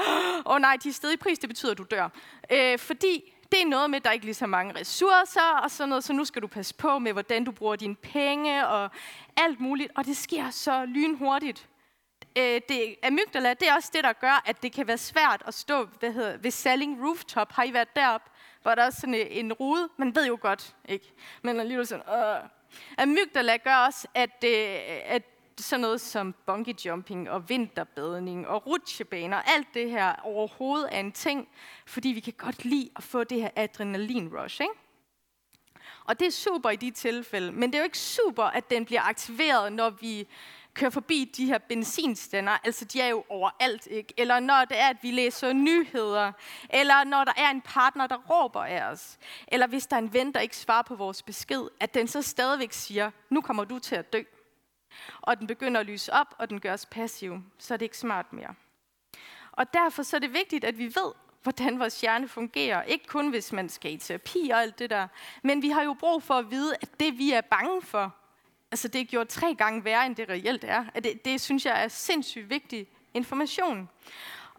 åh 0.46 0.54
oh, 0.54 0.60
nej, 0.60 0.76
de 0.82 0.88
er 0.88 0.92
stedet 0.92 1.14
i 1.14 1.16
pris, 1.16 1.38
det 1.38 1.48
betyder, 1.48 1.72
at 1.72 1.78
du 1.78 1.86
dør. 1.90 2.08
Øh, 2.52 2.78
fordi 2.78 3.32
det 3.52 3.62
er 3.62 3.66
noget 3.66 3.90
med, 3.90 3.96
at 3.96 4.04
der 4.04 4.10
ikke 4.10 4.24
er 4.24 4.26
lige 4.26 4.34
så 4.34 4.46
mange 4.46 4.80
ressourcer 4.80 5.60
og 5.62 5.70
sådan 5.70 5.88
noget, 5.88 6.04
så 6.04 6.12
nu 6.12 6.24
skal 6.24 6.42
du 6.42 6.46
passe 6.46 6.74
på 6.74 6.98
med, 6.98 7.12
hvordan 7.12 7.44
du 7.44 7.52
bruger 7.52 7.76
dine 7.76 7.96
penge 7.96 8.68
og 8.68 8.90
alt 9.36 9.60
muligt. 9.60 9.92
Og 9.96 10.06
det 10.06 10.16
sker 10.16 10.50
så 10.50 10.84
lynhurtigt. 10.84 11.68
Øh, 12.38 12.60
det, 12.68 12.96
amygdala, 13.02 13.54
det 13.54 13.68
er 13.68 13.74
også 13.74 13.90
det, 13.92 14.04
der 14.04 14.12
gør, 14.12 14.42
at 14.46 14.62
det 14.62 14.72
kan 14.72 14.86
være 14.86 14.98
svært 14.98 15.42
at 15.46 15.54
stå 15.54 15.88
hvad 15.98 16.12
hedder, 16.12 16.36
ved 16.36 16.50
Selling 16.50 17.06
Rooftop. 17.06 17.52
Har 17.52 17.64
I 17.64 17.72
været 17.72 17.96
derop? 17.96 18.30
Hvor 18.62 18.74
der 18.74 18.82
er 18.82 18.90
sådan 18.90 19.14
en, 19.14 19.26
en 19.30 19.52
rude. 19.52 19.88
Man 19.96 20.14
ved 20.14 20.26
jo 20.26 20.38
godt, 20.40 20.76
ikke? 20.88 21.12
Men 21.42 21.60
alligevel 21.60 21.86
sådan, 21.86 22.14
øh. 22.14 22.48
Amygdala 22.98 23.56
gør 23.56 23.76
også, 23.76 24.08
at, 24.14 24.44
øh, 24.44 24.78
at 25.04 25.22
sådan 25.58 25.80
noget 25.80 26.00
som 26.00 26.34
bungee 26.46 26.74
jumping 26.84 27.30
og 27.30 27.48
vinterbadning 27.48 28.48
og 28.48 28.66
rutsjebaner, 28.66 29.36
alt 29.36 29.66
det 29.74 29.90
her 29.90 30.14
overhovedet 30.22 30.88
er 30.92 31.00
en 31.00 31.12
ting, 31.12 31.48
fordi 31.86 32.08
vi 32.08 32.20
kan 32.20 32.32
godt 32.32 32.64
lide 32.64 32.90
at 32.96 33.02
få 33.02 33.24
det 33.24 33.40
her 33.40 33.50
adrenalin 33.56 34.28
rush, 34.38 34.60
ikke? 34.60 34.74
Og 36.04 36.20
det 36.20 36.26
er 36.26 36.32
super 36.32 36.70
i 36.70 36.76
de 36.76 36.90
tilfælde, 36.90 37.52
men 37.52 37.70
det 37.70 37.74
er 37.74 37.78
jo 37.78 37.84
ikke 37.84 37.98
super, 37.98 38.44
at 38.44 38.70
den 38.70 38.84
bliver 38.84 39.02
aktiveret, 39.02 39.72
når 39.72 39.90
vi 39.90 40.28
kører 40.74 40.90
forbi 40.90 41.32
de 41.36 41.46
her 41.46 41.58
benzinstænder, 41.58 42.58
altså 42.64 42.84
de 42.84 43.00
er 43.00 43.08
jo 43.08 43.24
overalt, 43.28 43.86
ikke? 43.86 44.14
Eller 44.16 44.40
når 44.40 44.64
det 44.64 44.80
er, 44.80 44.88
at 44.88 44.96
vi 45.02 45.10
læser 45.10 45.52
nyheder, 45.52 46.32
eller 46.70 47.04
når 47.04 47.24
der 47.24 47.32
er 47.36 47.50
en 47.50 47.60
partner, 47.60 48.06
der 48.06 48.16
råber 48.16 48.64
af 48.64 48.82
os, 48.82 49.18
eller 49.48 49.66
hvis 49.66 49.86
der 49.86 49.96
er 49.96 50.00
en 50.00 50.12
ven, 50.12 50.32
der 50.34 50.40
ikke 50.40 50.56
svarer 50.56 50.82
på 50.82 50.94
vores 50.94 51.22
besked, 51.22 51.62
at 51.80 51.94
den 51.94 52.08
så 52.08 52.22
stadigvæk 52.22 52.72
siger, 52.72 53.10
nu 53.30 53.40
kommer 53.40 53.64
du 53.64 53.78
til 53.78 53.96
at 53.96 54.12
dø. 54.12 54.22
Og 55.20 55.38
den 55.38 55.46
begynder 55.46 55.80
at 55.80 55.86
lyse 55.86 56.12
op, 56.12 56.34
og 56.38 56.50
den 56.50 56.60
gør 56.60 56.72
os 56.72 56.86
passiv, 56.86 57.38
så 57.58 57.74
er 57.74 57.78
det 57.78 57.84
ikke 57.84 57.98
smart 57.98 58.32
mere. 58.32 58.54
Og 59.52 59.74
derfor 59.74 60.02
så 60.02 60.16
er 60.16 60.20
det 60.20 60.32
vigtigt, 60.32 60.64
at 60.64 60.78
vi 60.78 60.84
ved, 60.84 61.12
hvordan 61.42 61.78
vores 61.78 62.00
hjerne 62.00 62.28
fungerer. 62.28 62.82
Ikke 62.82 63.06
kun 63.06 63.28
hvis 63.28 63.52
man 63.52 63.68
skal 63.68 63.92
i 63.92 63.96
terapi 63.96 64.50
og 64.52 64.62
alt 64.62 64.78
det 64.78 64.90
der, 64.90 65.08
men 65.42 65.62
vi 65.62 65.68
har 65.68 65.82
jo 65.82 65.96
brug 66.00 66.22
for 66.22 66.34
at 66.34 66.50
vide, 66.50 66.76
at 66.82 67.00
det 67.00 67.18
vi 67.18 67.32
er 67.32 67.40
bange 67.40 67.82
for, 67.82 68.14
altså 68.70 68.88
det 68.88 69.00
er 69.00 69.04
gjort 69.04 69.28
tre 69.28 69.54
gange 69.54 69.84
værre, 69.84 70.06
end 70.06 70.16
det 70.16 70.28
reelt 70.28 70.64
er. 70.64 70.84
Det, 70.84 71.24
det 71.24 71.40
synes 71.40 71.66
jeg 71.66 71.84
er 71.84 71.88
sindssygt 71.88 72.50
vigtig 72.50 72.86
information. 73.14 73.88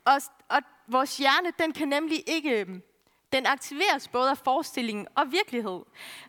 Og, 0.05 0.21
og 0.49 0.61
vores 0.87 1.17
hjerne, 1.17 1.51
den 1.59 1.73
kan 1.73 1.87
nemlig 1.87 2.23
ikke, 2.27 2.59
øhm, 2.59 2.81
den 3.33 3.45
aktiveres 3.45 4.07
både 4.07 4.29
af 4.29 4.37
forestilling 4.37 5.07
og 5.15 5.31
virkelighed. 5.31 5.81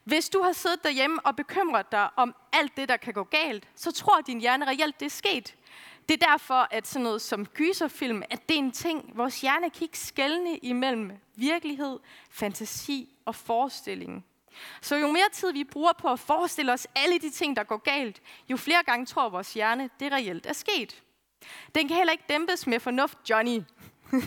Hvis 0.05 0.29
du 0.29 0.43
har 0.43 0.53
siddet 0.53 0.85
derhjemme 0.85 1.27
og 1.27 1.37
bekymret 1.37 1.93
dig 1.93 2.09
om 2.17 2.35
alt 2.53 2.77
det, 2.77 2.89
der 2.89 2.97
kan 2.97 3.13
gå 3.13 3.25
galt, 3.25 3.69
så 3.75 3.93
tror 3.93 4.21
din 4.21 4.41
hjerne 4.41 4.67
reelt, 4.67 5.01
det 5.01 5.07
er 5.07 5.11
sket. 5.11 5.55
Det 6.09 6.23
er 6.23 6.27
derfor, 6.27 6.69
at 6.71 6.87
sådan 6.87 7.03
noget 7.03 7.23
som 7.23 7.47
gyserfilm, 7.47 8.23
at 8.31 8.49
det 8.49 8.55
er 8.55 8.59
en 8.59 8.73
ting, 8.73 9.13
vores 9.15 9.41
hjerne 9.41 9.71
kan 9.71 9.83
ikke 9.83 9.99
skelne 9.99 10.57
imellem 10.59 11.13
virkelighed, 11.37 11.99
fantasi 12.31 13.09
og 13.25 13.35
forestilling. 13.35 14.25
Så 14.81 14.97
jo 14.97 15.07
mere 15.13 15.29
tid 15.33 15.53
vi 15.53 15.65
bruger 15.65 15.93
på 15.93 16.13
at 16.13 16.21
forestille 16.21 16.73
os 16.73 16.87
alle 16.97 17.19
de 17.19 17.31
ting, 17.31 17.57
der 17.57 17.63
går 17.63 17.77
galt, 17.77 18.23
jo 18.49 18.57
flere 18.57 18.83
gange 18.87 19.07
tror 19.07 19.29
vores 19.29 19.55
hjerne, 19.55 19.91
det 20.01 20.13
reelt 20.13 20.47
er 20.47 20.53
sket. 20.53 21.03
Den 21.75 21.89
kan 21.89 21.97
heller 21.97 22.13
ikke 22.13 22.25
dæmpes 22.29 22.67
med 22.67 22.81
fornuft, 22.81 23.19
Johnny. 23.31 23.61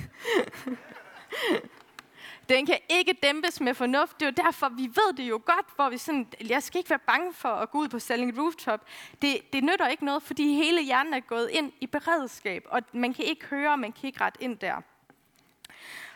Den 2.49 2.65
kan 2.65 2.77
ikke 2.89 3.13
dæmpes 3.13 3.61
med 3.61 3.73
fornuft. 3.73 4.19
Det 4.19 4.25
er 4.25 4.31
jo 4.38 4.43
derfor, 4.45 4.69
vi 4.69 4.83
ved 4.83 5.13
det 5.17 5.23
jo 5.29 5.41
godt, 5.45 5.65
hvor 5.75 5.89
vi 5.89 5.97
sådan, 5.97 6.27
jeg 6.49 6.63
skal 6.63 6.77
ikke 6.77 6.89
være 6.89 6.99
bange 6.99 7.33
for 7.33 7.49
at 7.49 7.71
gå 7.71 7.77
ud 7.77 7.89
på 7.89 7.99
Selling 7.99 8.39
Rooftop. 8.39 8.85
Det, 9.21 9.53
det 9.53 9.63
nytter 9.63 9.88
ikke 9.88 10.05
noget, 10.05 10.23
fordi 10.23 10.53
hele 10.53 10.83
hjernen 10.83 11.13
er 11.13 11.19
gået 11.19 11.49
ind 11.49 11.71
i 11.81 11.88
beredskab, 11.88 12.65
og 12.69 12.81
man 12.93 13.13
kan 13.13 13.25
ikke 13.25 13.45
høre, 13.45 13.77
man 13.77 13.91
kan 13.91 14.07
ikke 14.07 14.21
rette 14.21 14.43
ind 14.43 14.57
der. 14.57 14.81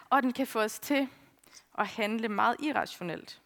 Og 0.10 0.24
den 0.24 0.34
kan 0.34 0.48
få 0.48 0.60
os 0.60 0.80
til 0.80 1.08
at 1.78 1.88
handle 1.88 2.30
meget 2.30 2.56
irrationelt. 2.60 3.42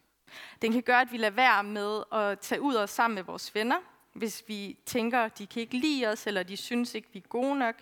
Den 0.62 0.72
kan 0.72 0.82
gøre, 0.82 1.00
at 1.00 1.12
vi 1.12 1.16
lader 1.16 1.34
være 1.34 1.64
med 1.64 2.02
at 2.12 2.38
tage 2.38 2.60
ud 2.60 2.74
og 2.74 2.88
sammen 2.88 3.14
med 3.14 3.22
vores 3.22 3.54
venner, 3.54 3.76
hvis 4.12 4.44
vi 4.46 4.76
tænker, 4.86 5.28
de 5.28 5.46
kan 5.46 5.60
ikke 5.62 5.78
lide 5.78 6.06
os, 6.06 6.26
eller 6.26 6.42
de 6.42 6.56
synes 6.56 6.94
ikke, 6.94 7.08
vi 7.12 7.18
er 7.18 7.28
gode 7.28 7.58
nok. 7.58 7.74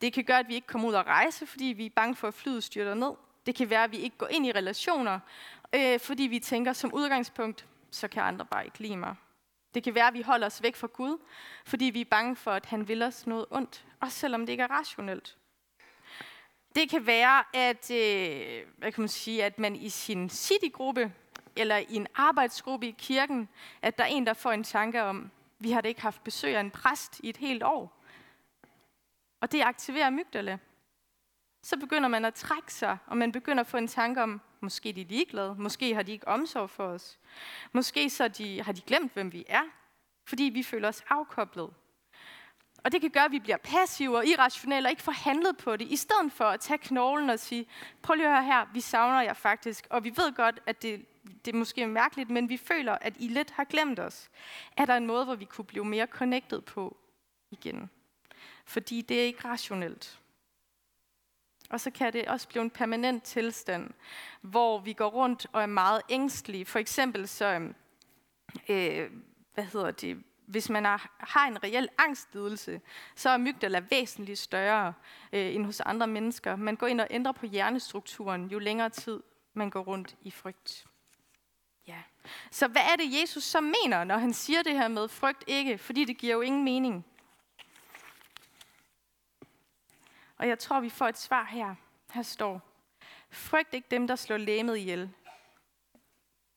Det 0.00 0.12
kan 0.12 0.24
gøre, 0.24 0.38
at 0.38 0.48
vi 0.48 0.54
ikke 0.54 0.66
kommer 0.66 0.88
ud 0.88 0.94
og 0.94 1.06
rejse, 1.06 1.46
fordi 1.46 1.64
vi 1.64 1.86
er 1.86 1.90
bange 1.96 2.16
for, 2.16 2.28
at 2.28 2.34
flyet 2.34 2.64
styrter 2.64 2.94
ned. 2.94 3.10
Det 3.46 3.54
kan 3.54 3.70
være, 3.70 3.84
at 3.84 3.92
vi 3.92 3.96
ikke 3.96 4.16
går 4.16 4.28
ind 4.28 4.46
i 4.46 4.52
relationer, 4.52 5.20
øh, 5.74 6.00
fordi 6.00 6.22
vi 6.22 6.38
tænker, 6.38 6.72
som 6.72 6.94
udgangspunkt, 6.94 7.66
så 7.90 8.08
kan 8.08 8.22
andre 8.22 8.46
bare 8.46 8.64
ikke 8.64 8.78
lide 8.78 8.96
mig. 8.96 9.14
Det 9.74 9.82
kan 9.82 9.94
være, 9.94 10.06
at 10.06 10.14
vi 10.14 10.22
holder 10.22 10.46
os 10.46 10.62
væk 10.62 10.76
fra 10.76 10.86
Gud, 10.86 11.18
fordi 11.66 11.84
vi 11.84 12.00
er 12.00 12.04
bange 12.04 12.36
for, 12.36 12.50
at 12.50 12.66
han 12.66 12.88
vil 12.88 13.02
os 13.02 13.26
noget 13.26 13.46
ondt, 13.50 13.84
også 14.00 14.18
selvom 14.18 14.40
det 14.40 14.52
ikke 14.52 14.62
er 14.62 14.70
rationelt. 14.70 15.36
Det 16.74 16.90
kan 16.90 17.06
være, 17.06 17.44
at, 17.54 17.90
øh, 17.90 18.66
hvad 18.78 18.92
kan 18.92 19.02
man 19.02 19.08
sige, 19.08 19.44
at 19.44 19.58
man 19.58 19.76
i 19.76 19.88
sin 19.88 20.30
citygruppe 20.30 21.12
eller 21.56 21.76
i 21.76 21.94
en 21.94 22.06
arbejdsgruppe 22.14 22.88
i 22.88 22.94
kirken, 22.98 23.48
at 23.82 23.98
der 23.98 24.04
er 24.04 24.08
en, 24.08 24.26
der 24.26 24.34
får 24.34 24.52
en 24.52 24.64
tanke 24.64 25.02
om, 25.02 25.30
vi 25.58 25.70
har 25.70 25.80
da 25.80 25.88
ikke 25.88 26.02
haft 26.02 26.24
besøg 26.24 26.56
af 26.56 26.60
en 26.60 26.70
præst 26.70 27.20
i 27.22 27.28
et 27.28 27.36
helt 27.36 27.62
år. 27.62 28.02
Og 29.40 29.52
det 29.52 29.62
aktiverer 29.62 30.10
mygdale. 30.10 30.60
Så 31.62 31.76
begynder 31.76 32.08
man 32.08 32.24
at 32.24 32.34
trække 32.34 32.72
sig, 32.72 32.98
og 33.06 33.16
man 33.16 33.32
begynder 33.32 33.60
at 33.60 33.66
få 33.66 33.76
en 33.76 33.88
tanke 33.88 34.22
om, 34.22 34.40
måske 34.60 34.92
de 34.92 35.00
er 35.00 35.06
ligeglade, 35.06 35.54
måske 35.58 35.94
har 35.94 36.02
de 36.02 36.12
ikke 36.12 36.28
omsorg 36.28 36.70
for 36.70 36.86
os. 36.86 37.18
Måske 37.72 38.10
så 38.10 38.28
de, 38.28 38.62
har 38.62 38.72
de 38.72 38.80
glemt, 38.80 39.12
hvem 39.12 39.32
vi 39.32 39.44
er, 39.48 39.62
fordi 40.24 40.42
vi 40.44 40.62
føler 40.62 40.88
os 40.88 41.02
afkoblet. 41.08 41.70
Og 42.84 42.92
det 42.92 43.00
kan 43.00 43.10
gøre, 43.10 43.24
at 43.24 43.32
vi 43.32 43.38
bliver 43.38 43.56
passive 43.56 44.16
og 44.16 44.26
irrationelle 44.26 44.86
og 44.86 44.90
ikke 44.90 45.02
får 45.02 45.12
handlet 45.12 45.56
på 45.56 45.76
det, 45.76 45.88
i 45.88 45.96
stedet 45.96 46.32
for 46.32 46.44
at 46.44 46.60
tage 46.60 46.78
knoglen 46.78 47.30
og 47.30 47.38
sige, 47.38 47.66
prøv 48.02 48.14
lige 48.14 48.26
at 48.26 48.32
høre 48.32 48.44
her, 48.44 48.66
vi 48.72 48.80
savner 48.80 49.22
jer 49.22 49.32
faktisk, 49.32 49.86
og 49.90 50.04
vi 50.04 50.12
ved 50.16 50.34
godt, 50.34 50.60
at 50.66 50.82
det 50.82 51.06
det 51.44 51.54
er 51.54 51.58
måske 51.58 51.86
mærkeligt, 51.86 52.30
men 52.30 52.48
vi 52.48 52.56
føler, 52.56 52.92
at 52.92 53.14
I 53.18 53.28
lidt 53.28 53.50
har 53.50 53.64
glemt 53.64 53.98
os. 53.98 54.30
Er 54.76 54.84
der 54.84 54.96
en 54.96 55.06
måde, 55.06 55.24
hvor 55.24 55.34
vi 55.34 55.44
kunne 55.44 55.64
blive 55.64 55.84
mere 55.84 56.06
connected 56.06 56.60
på 56.60 56.96
igen? 57.50 57.90
Fordi 58.64 59.00
det 59.00 59.20
er 59.20 59.24
ikke 59.24 59.48
rationelt. 59.48 60.20
Og 61.70 61.80
så 61.80 61.90
kan 61.90 62.12
det 62.12 62.28
også 62.28 62.48
blive 62.48 62.62
en 62.62 62.70
permanent 62.70 63.22
tilstand, 63.22 63.90
hvor 64.40 64.78
vi 64.78 64.92
går 64.92 65.08
rundt 65.08 65.46
og 65.52 65.62
er 65.62 65.66
meget 65.66 66.02
ængstelige. 66.08 66.64
For 66.64 66.78
eksempel 66.78 67.28
så, 67.28 67.44
øhm, 67.44 67.74
øh, 68.68 69.10
hvad 69.54 69.64
hedder 69.64 69.90
det, 69.90 70.22
hvis 70.46 70.70
man 70.70 70.84
har 71.18 71.46
en 71.46 71.62
reel 71.62 71.88
angstlidelse, 71.98 72.80
så 73.14 73.30
er 73.30 73.36
mygdala 73.36 73.82
væsentligt 73.90 74.38
større 74.38 74.92
øh, 75.32 75.54
end 75.54 75.66
hos 75.66 75.80
andre 75.80 76.06
mennesker. 76.06 76.56
Man 76.56 76.76
går 76.76 76.86
ind 76.86 77.00
og 77.00 77.06
ændrer 77.10 77.32
på 77.32 77.46
hjernestrukturen, 77.46 78.46
jo 78.46 78.58
længere 78.58 78.90
tid 78.90 79.22
man 79.54 79.70
går 79.70 79.80
rundt 79.80 80.16
i 80.22 80.30
frygt. 80.30 80.86
Så 82.50 82.68
hvad 82.68 82.82
er 82.82 82.96
det, 82.96 83.20
Jesus 83.20 83.44
så 83.44 83.60
mener, 83.60 84.04
når 84.04 84.16
han 84.16 84.32
siger 84.32 84.62
det 84.62 84.72
her 84.72 84.88
med 84.88 85.08
frygt 85.08 85.44
ikke? 85.46 85.78
Fordi 85.78 86.04
det 86.04 86.18
giver 86.18 86.34
jo 86.34 86.40
ingen 86.40 86.64
mening. 86.64 87.06
Og 90.36 90.48
jeg 90.48 90.58
tror, 90.58 90.80
vi 90.80 90.88
får 90.88 91.08
et 91.08 91.18
svar 91.18 91.44
her. 91.44 91.74
Her 92.12 92.22
står, 92.22 92.60
frygt 93.30 93.74
ikke 93.74 93.88
dem, 93.90 94.06
der 94.06 94.16
slår 94.16 94.36
læmet 94.36 94.76
ihjel. 94.76 95.10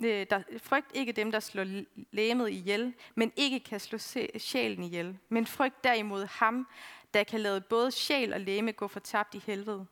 Øh, 0.03 0.25
der, 0.29 0.43
frygt 0.57 0.91
ikke 0.93 1.11
dem, 1.11 1.31
der 1.31 1.39
slår 1.39 1.65
læmet 2.11 2.49
ihjel, 2.49 2.93
men 3.15 3.31
ikke 3.35 3.59
kan 3.59 3.79
slå 3.79 3.97
sjælen 4.37 4.83
ihjel. 4.83 5.17
Men 5.29 5.47
frygt 5.47 5.83
derimod 5.83 6.25
ham, 6.25 6.67
der 7.13 7.23
kan 7.23 7.39
lade 7.39 7.61
både 7.61 7.91
sjæl 7.91 8.33
og 8.33 8.39
læme 8.39 8.71
gå 8.71 8.87
fortabt 8.87 9.35
i 9.35 9.43
helvede. 9.45 9.85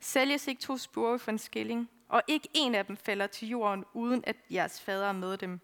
Sælges 0.00 0.48
ikke 0.48 0.62
to 0.62 0.78
spurve 0.78 1.18
for 1.18 1.30
en 1.30 1.38
skilling, 1.38 1.90
og 2.08 2.22
ikke 2.26 2.48
en 2.54 2.74
af 2.74 2.86
dem 2.86 2.96
falder 2.96 3.26
til 3.26 3.48
jorden, 3.48 3.84
uden 3.94 4.24
at 4.26 4.36
jeres 4.50 4.80
fader 4.80 5.08
er 5.08 5.12
med 5.12 5.36
dem. 5.36 5.60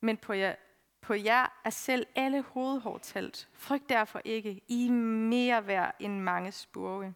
Men 0.00 0.16
på 0.16 0.32
jer, 0.32 0.54
på 1.00 1.14
jer 1.14 1.60
er 1.64 1.70
selv 1.70 2.06
alle 2.14 2.42
hovedhår 2.42 2.98
talt. 2.98 3.48
Frygt 3.52 3.88
derfor 3.88 4.20
ikke, 4.24 4.60
I 4.68 4.86
er 4.86 4.92
mere 4.92 5.66
værd 5.66 5.94
end 5.98 6.20
mange 6.20 6.52
spurve. 6.52 7.14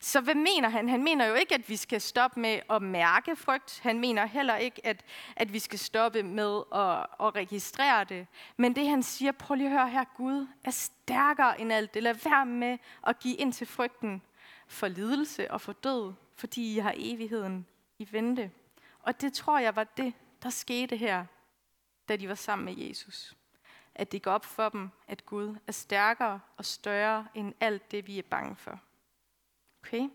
Så 0.00 0.20
hvad 0.20 0.34
mener 0.34 0.68
han? 0.68 0.88
Han 0.88 1.04
mener 1.04 1.26
jo 1.26 1.34
ikke, 1.34 1.54
at 1.54 1.68
vi 1.68 1.76
skal 1.76 2.00
stoppe 2.00 2.40
med 2.40 2.60
at 2.70 2.82
mærke 2.82 3.36
frygt. 3.36 3.80
Han 3.82 4.00
mener 4.00 4.26
heller 4.26 4.56
ikke, 4.56 4.86
at, 4.86 5.04
at 5.36 5.52
vi 5.52 5.58
skal 5.58 5.78
stoppe 5.78 6.22
med 6.22 6.62
at, 6.74 7.26
at 7.26 7.34
registrere 7.36 8.04
det. 8.04 8.26
Men 8.56 8.76
det 8.76 8.88
han 8.88 9.02
siger, 9.02 9.32
prøv 9.32 9.54
lige 9.54 9.66
at 9.66 9.72
høre 9.72 9.88
her, 9.88 10.04
Gud 10.16 10.46
er 10.64 10.70
stærkere 10.70 11.60
end 11.60 11.72
alt 11.72 11.94
det. 11.94 12.02
Lad 12.02 12.14
være 12.14 12.46
med 12.46 12.78
at 13.06 13.18
give 13.18 13.36
ind 13.36 13.52
til 13.52 13.66
frygten 13.66 14.22
for 14.66 14.88
lidelse 14.88 15.50
og 15.50 15.60
for 15.60 15.72
død, 15.72 16.12
fordi 16.34 16.74
I 16.74 16.78
har 16.78 16.94
evigheden 16.96 17.66
i 17.98 18.08
vente. 18.12 18.50
Og 19.00 19.20
det 19.20 19.32
tror 19.32 19.58
jeg 19.58 19.76
var 19.76 19.84
det, 19.84 20.14
der 20.42 20.50
skete 20.50 20.96
her, 20.96 21.26
da 22.08 22.16
de 22.16 22.28
var 22.28 22.34
sammen 22.34 22.64
med 22.64 22.86
Jesus. 22.86 23.36
At 23.94 24.12
det 24.12 24.22
går 24.22 24.30
op 24.30 24.44
for 24.44 24.68
dem, 24.68 24.90
at 25.06 25.26
Gud 25.26 25.56
er 25.66 25.72
stærkere 25.72 26.40
og 26.56 26.64
større 26.64 27.26
end 27.34 27.54
alt 27.60 27.90
det, 27.90 28.06
vi 28.06 28.18
er 28.18 28.22
bange 28.22 28.56
for. 28.56 28.80
Okay? 29.82 30.08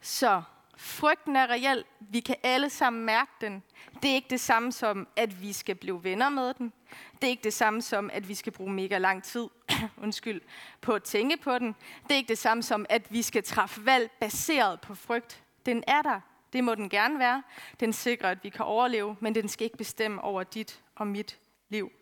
Så 0.00 0.42
frygten 0.76 1.36
er 1.36 1.46
reel. 1.46 1.84
Vi 2.00 2.20
kan 2.20 2.36
alle 2.42 2.70
sammen 2.70 3.04
mærke 3.04 3.30
den. 3.40 3.62
Det 4.02 4.10
er 4.10 4.14
ikke 4.14 4.30
det 4.30 4.40
samme 4.40 4.72
som, 4.72 5.08
at 5.16 5.42
vi 5.42 5.52
skal 5.52 5.74
blive 5.74 6.04
venner 6.04 6.28
med 6.28 6.54
den. 6.54 6.72
Det 7.14 7.26
er 7.26 7.30
ikke 7.30 7.44
det 7.44 7.54
samme 7.54 7.82
som, 7.82 8.10
at 8.12 8.28
vi 8.28 8.34
skal 8.34 8.52
bruge 8.52 8.72
mega 8.72 8.98
lang 8.98 9.24
tid 9.24 9.48
undskyld, 10.02 10.40
på 10.80 10.92
at 10.92 11.02
tænke 11.02 11.36
på 11.36 11.58
den. 11.58 11.74
Det 12.02 12.10
er 12.10 12.16
ikke 12.16 12.28
det 12.28 12.38
samme 12.38 12.62
som, 12.62 12.86
at 12.88 13.12
vi 13.12 13.22
skal 13.22 13.42
træffe 13.42 13.86
valg 13.86 14.10
baseret 14.20 14.80
på 14.80 14.94
frygt. 14.94 15.42
Den 15.66 15.84
er 15.86 16.02
der. 16.02 16.20
Det 16.52 16.64
må 16.64 16.74
den 16.74 16.88
gerne 16.88 17.18
være. 17.18 17.42
Den 17.80 17.92
sikrer, 17.92 18.30
at 18.30 18.44
vi 18.44 18.48
kan 18.48 18.64
overleve, 18.64 19.16
men 19.20 19.34
den 19.34 19.48
skal 19.48 19.64
ikke 19.64 19.76
bestemme 19.76 20.20
over 20.20 20.42
dit 20.42 20.82
og 20.94 21.06
mit 21.06 21.38
liv. 21.68 21.92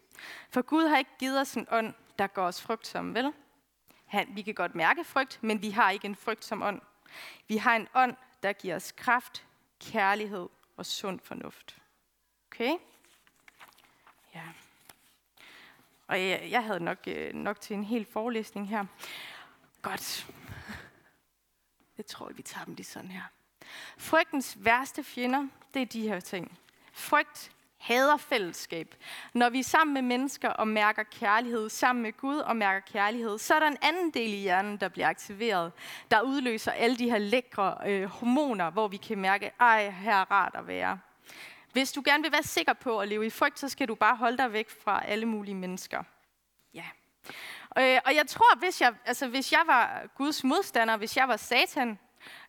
For 0.51 0.63
Gud 0.63 0.89
har 0.89 0.99
ikke 0.99 1.11
givet 1.19 1.41
os 1.41 1.55
en 1.55 1.67
ånd, 1.71 1.95
der 2.19 2.27
gør 2.27 2.43
os 2.43 2.63
frygtsomme, 2.63 3.15
vel? 3.15 3.33
Han, 4.07 4.29
vi 4.35 4.43
kan 4.43 4.55
godt 4.55 4.75
mærke 4.75 5.05
frygt, 5.05 5.39
men 5.43 5.63
vi 5.63 5.71
har 5.71 5.91
ikke 5.91 6.07
en 6.07 6.17
frygt 6.17 6.45
som 6.45 6.63
ånd. 6.63 6.81
Vi 7.49 7.57
har 7.57 7.77
en 7.77 7.89
ånd, 7.95 8.17
der 8.43 8.53
giver 8.53 8.77
os 8.77 8.93
kraft, 8.93 9.47
kærlighed 9.81 10.49
og 10.77 10.87
sund 10.87 11.21
fornuft. 11.21 11.77
Okay? 12.51 12.77
Ja. 14.35 14.43
Og 16.07 16.21
jeg, 16.21 16.49
jeg 16.51 16.65
havde 16.65 16.81
nok, 16.81 16.99
øh, 17.07 17.35
nok 17.35 17.61
til 17.61 17.77
en 17.77 17.85
hel 17.85 18.05
forelæsning 18.05 18.69
her. 18.69 18.85
Godt. 19.83 20.27
Jeg 21.97 22.07
tror, 22.07 22.29
vi 22.29 22.43
tager 22.43 22.65
dem 22.65 22.75
lige 22.75 22.87
sådan 22.87 23.11
her. 23.11 23.23
Frygtens 23.99 24.57
værste 24.61 25.05
fjender, 25.05 25.49
det 25.75 25.83
er 25.83 25.87
de 25.87 26.09
her 26.09 26.21
ting. 26.21 26.59
Frygt 26.93 27.53
hader 27.81 28.17
fællesskab. 28.17 28.95
Når 29.35 29.51
vi 29.51 29.59
er 29.59 29.65
sammen 29.65 29.95
med 29.95 30.03
mennesker 30.03 30.49
og 30.49 30.69
mærker 30.69 31.03
kærlighed, 31.03 31.69
sammen 31.69 32.03
med 32.03 32.13
Gud 32.13 32.37
og 32.37 32.57
mærker 32.57 32.81
kærlighed, 32.93 33.39
så 33.39 33.55
er 33.55 33.61
der 33.61 33.67
en 33.67 33.77
anden 33.83 34.11
del 34.11 34.33
i 34.33 34.37
hjernen, 34.37 34.77
der 34.77 34.89
bliver 34.89 35.09
aktiveret, 35.09 35.73
der 36.11 36.21
udløser 36.21 36.73
alle 36.73 36.97
de 36.97 37.11
her 37.11 37.19
lækre 37.19 37.77
øh, 37.87 38.05
hormoner, 38.05 38.71
hvor 38.71 38.89
vi 38.89 38.97
kan 38.97 39.19
mærke, 39.19 39.51
ej, 39.61 39.91
her 39.91 40.15
er 40.15 40.31
rart 40.31 40.55
at 40.55 40.67
være. 40.67 40.99
Hvis 41.73 41.93
du 41.93 42.03
gerne 42.05 42.23
vil 42.23 42.33
være 42.33 42.43
sikker 42.43 42.73
på 42.73 42.99
at 42.99 43.09
leve 43.09 43.27
i 43.27 43.31
frygt, 43.31 43.59
så 43.59 43.69
skal 43.69 43.89
du 43.89 43.95
bare 43.95 44.17
holde 44.17 44.39
dig 44.39 44.53
væk 44.53 44.71
fra 44.85 45.05
alle 45.07 45.27
mulige 45.27 45.55
mennesker. 45.55 46.03
Ja. 46.75 46.85
Øh, 47.79 48.01
og 48.05 48.15
jeg 48.15 48.27
tror, 48.29 48.59
hvis 48.59 48.81
jeg, 48.81 48.95
altså, 49.05 49.29
hvis 49.29 49.53
jeg 49.53 49.63
var 49.67 50.07
Guds 50.17 50.45
modstander, 50.45 50.97
hvis 50.97 51.17
jeg 51.17 51.29
var 51.29 51.37
Satan, 51.37 51.99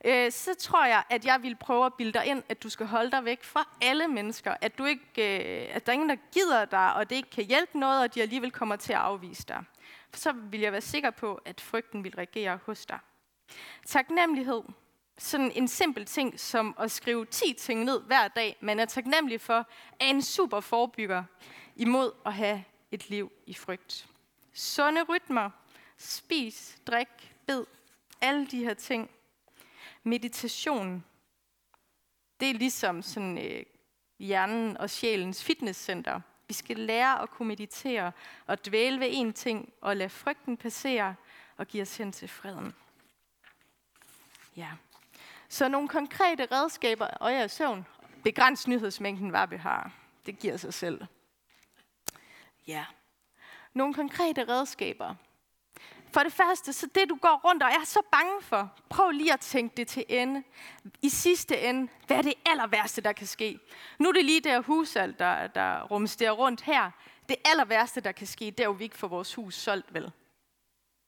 øh, 0.06 0.32
så 0.32 0.54
tror 0.54 0.86
jeg, 0.86 1.04
at 1.10 1.26
jeg 1.26 1.44
vil 1.44 1.56
prøve 1.56 1.86
at 1.86 1.94
bilde 1.94 2.14
dig 2.14 2.26
ind, 2.26 2.44
at 2.50 2.64
du 2.64 2.70
skal 2.70 2.86
holde 2.86 3.12
dig 3.12 3.26
væk 3.26 3.44
fra 3.44 3.68
alle 3.82 4.08
mennesker. 4.08 4.56
At, 4.62 4.78
du 4.78 4.86
ikke, 4.86 5.04
øh, 5.18 5.76
at 5.76 5.86
der 5.86 5.92
er 5.92 5.94
ingen, 5.94 6.10
der 6.10 6.16
gider 6.32 6.66
dig, 6.66 6.94
og 6.94 7.10
det 7.10 7.16
ikke 7.16 7.30
kan 7.30 7.44
hjælpe 7.44 7.80
noget, 7.80 8.02
og 8.02 8.16
de 8.16 8.22
alligevel 8.22 8.52
kommer 8.52 8.76
til 8.76 8.94
at 8.94 9.00
afvise 9.00 9.46
dig. 9.48 9.64
For 10.10 10.20
så 10.20 10.32
vil 10.32 10.60
jeg 10.60 10.72
være 10.72 10.82
sikker 10.82 11.10
på, 11.10 11.42
at 11.46 11.62
frygten 11.62 12.04
vil 12.04 12.16
reagere 12.16 12.60
hos 12.66 12.86
dig. 12.86 13.00
Taknemmelighed. 13.86 14.62
Sådan 15.18 15.52
en 15.56 15.68
simpel 15.68 16.06
ting 16.06 16.40
som 16.40 16.76
at 16.80 16.92
skrive 16.92 17.26
10 17.26 17.54
ting 17.54 17.84
ned 17.84 18.02
hver 18.02 18.28
dag, 18.28 18.58
man 18.62 18.80
er 18.80 18.86
taknemmelig 18.86 19.42
for, 19.42 19.68
er 20.00 20.06
en 20.06 20.22
super 20.22 20.60
forbygger 20.60 21.24
imod 21.76 22.12
at 22.26 22.34
have 22.34 22.64
et 22.92 23.10
liv 23.10 23.32
i 23.46 23.54
frygt. 23.54 24.08
Sunde 24.54 25.04
rytmer. 25.04 25.50
Spis, 25.98 26.78
drik, 26.88 27.36
bed. 27.46 27.66
Alle 28.22 28.48
de 28.48 28.64
her 28.64 28.74
ting 28.74 29.10
Meditation, 30.04 31.06
det 32.40 32.50
er 32.50 32.54
ligesom 32.54 33.02
sådan, 33.02 33.38
øh, 33.38 33.64
hjernen 34.20 34.78
og 34.78 34.90
sjælens 34.90 35.44
fitnesscenter. 35.44 36.22
Vi 36.48 36.54
skal 36.54 36.80
lære 36.80 37.22
at 37.22 37.30
kunne 37.30 37.48
meditere 37.48 38.12
og 38.48 38.66
dvæle 38.66 39.00
ved 39.00 39.10
én 39.10 39.32
ting 39.32 39.74
og 39.82 39.98
lade 39.98 40.10
frygten 40.10 40.58
passere 40.58 41.16
og 41.58 41.68
give 41.68 41.82
os 41.82 41.98
hen 41.98 42.12
til 42.12 42.28
freden. 42.28 42.76
Ja. 44.56 44.70
Så 45.50 45.68
nogle 45.68 45.88
konkrete 45.88 46.48
redskaber, 46.52 47.06
og 47.06 47.34
jeg 47.34 47.52
søvn. 47.52 47.86
Begræns 48.24 48.68
nyhedsmængden, 48.68 49.30
hvad 49.30 49.48
vi 49.48 49.56
har. 49.56 49.94
Det 50.26 50.40
giver 50.40 50.58
sig 50.58 50.74
selv. 50.74 51.06
Ja. 52.68 52.86
Nogle 53.74 53.94
konkrete 53.94 54.48
redskaber. 54.48 55.16
For 56.14 56.24
det 56.24 56.34
første, 56.34 56.74
så 56.74 56.88
det 56.96 57.10
du 57.10 57.16
går 57.16 57.42
rundt 57.46 57.64
og 57.64 57.70
er 57.70 57.86
så 57.86 58.02
bange 58.12 58.42
for, 58.42 58.72
prøv 58.90 59.10
lige 59.12 59.34
at 59.34 59.40
tænke 59.40 59.78
det 59.78 59.88
til 59.88 60.06
ende. 60.10 60.44
I 61.02 61.10
sidste 61.10 61.60
ende, 61.60 61.92
hvad 62.08 62.18
er 62.18 62.22
det 62.22 62.34
aller 62.46 62.68
værste, 62.68 63.02
der 63.02 63.12
kan 63.12 63.28
ske? 63.28 63.60
Nu 64.00 64.10
er 64.10 64.14
det 64.14 64.26
lige 64.26 64.42
der 64.42 64.62
husald, 64.62 65.14
der, 65.14 65.48
der 65.48 65.84
rumsterer 65.84 66.32
rundt 66.32 66.62
her. 66.62 66.92
Det 67.30 67.36
aller 67.46 67.66
værste, 67.66 68.02
der 68.02 68.12
kan 68.12 68.28
ske, 68.28 68.46
det 68.46 68.60
er 68.60 68.64
jo, 68.64 68.72
vi 68.72 68.84
ikke 68.84 68.98
får 68.98 69.08
vores 69.08 69.34
hus 69.34 69.56
solgt, 69.56 69.94
vel? 69.94 70.12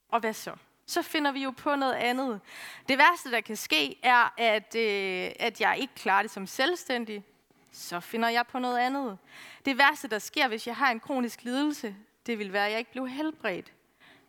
Og 0.10 0.20
hvad 0.20 0.34
så? 0.34 0.56
Så 0.86 1.02
finder 1.02 1.32
vi 1.32 1.44
jo 1.44 1.52
på 1.52 1.76
noget 1.76 1.94
andet. 1.94 2.42
Det 2.90 2.98
værste, 2.98 3.32
der 3.32 3.42
kan 3.42 3.56
ske, 3.56 4.00
er, 4.04 4.34
at, 4.38 4.76
øh, 4.76 5.32
at 5.40 5.62
jeg 5.62 5.78
ikke 5.80 5.94
klarer 5.96 6.22
det 6.22 6.32
som 6.32 6.48
selvstændig. 6.48 7.24
Så 7.72 8.00
finder 8.00 8.30
jeg 8.30 8.48
på 8.48 8.60
noget 8.60 8.78
andet. 8.78 9.18
Det 9.66 9.78
værste, 9.78 10.08
der 10.08 10.20
sker, 10.20 10.48
hvis 10.48 10.68
jeg 10.68 10.76
har 10.76 10.92
en 10.92 11.00
kronisk 11.00 11.44
lidelse, 11.44 11.96
det 12.26 12.40
vil 12.40 12.54
være, 12.54 12.66
at 12.66 12.72
jeg 12.72 12.80
ikke 12.80 12.92
bliver 12.92 13.08
helbredt 13.08 13.74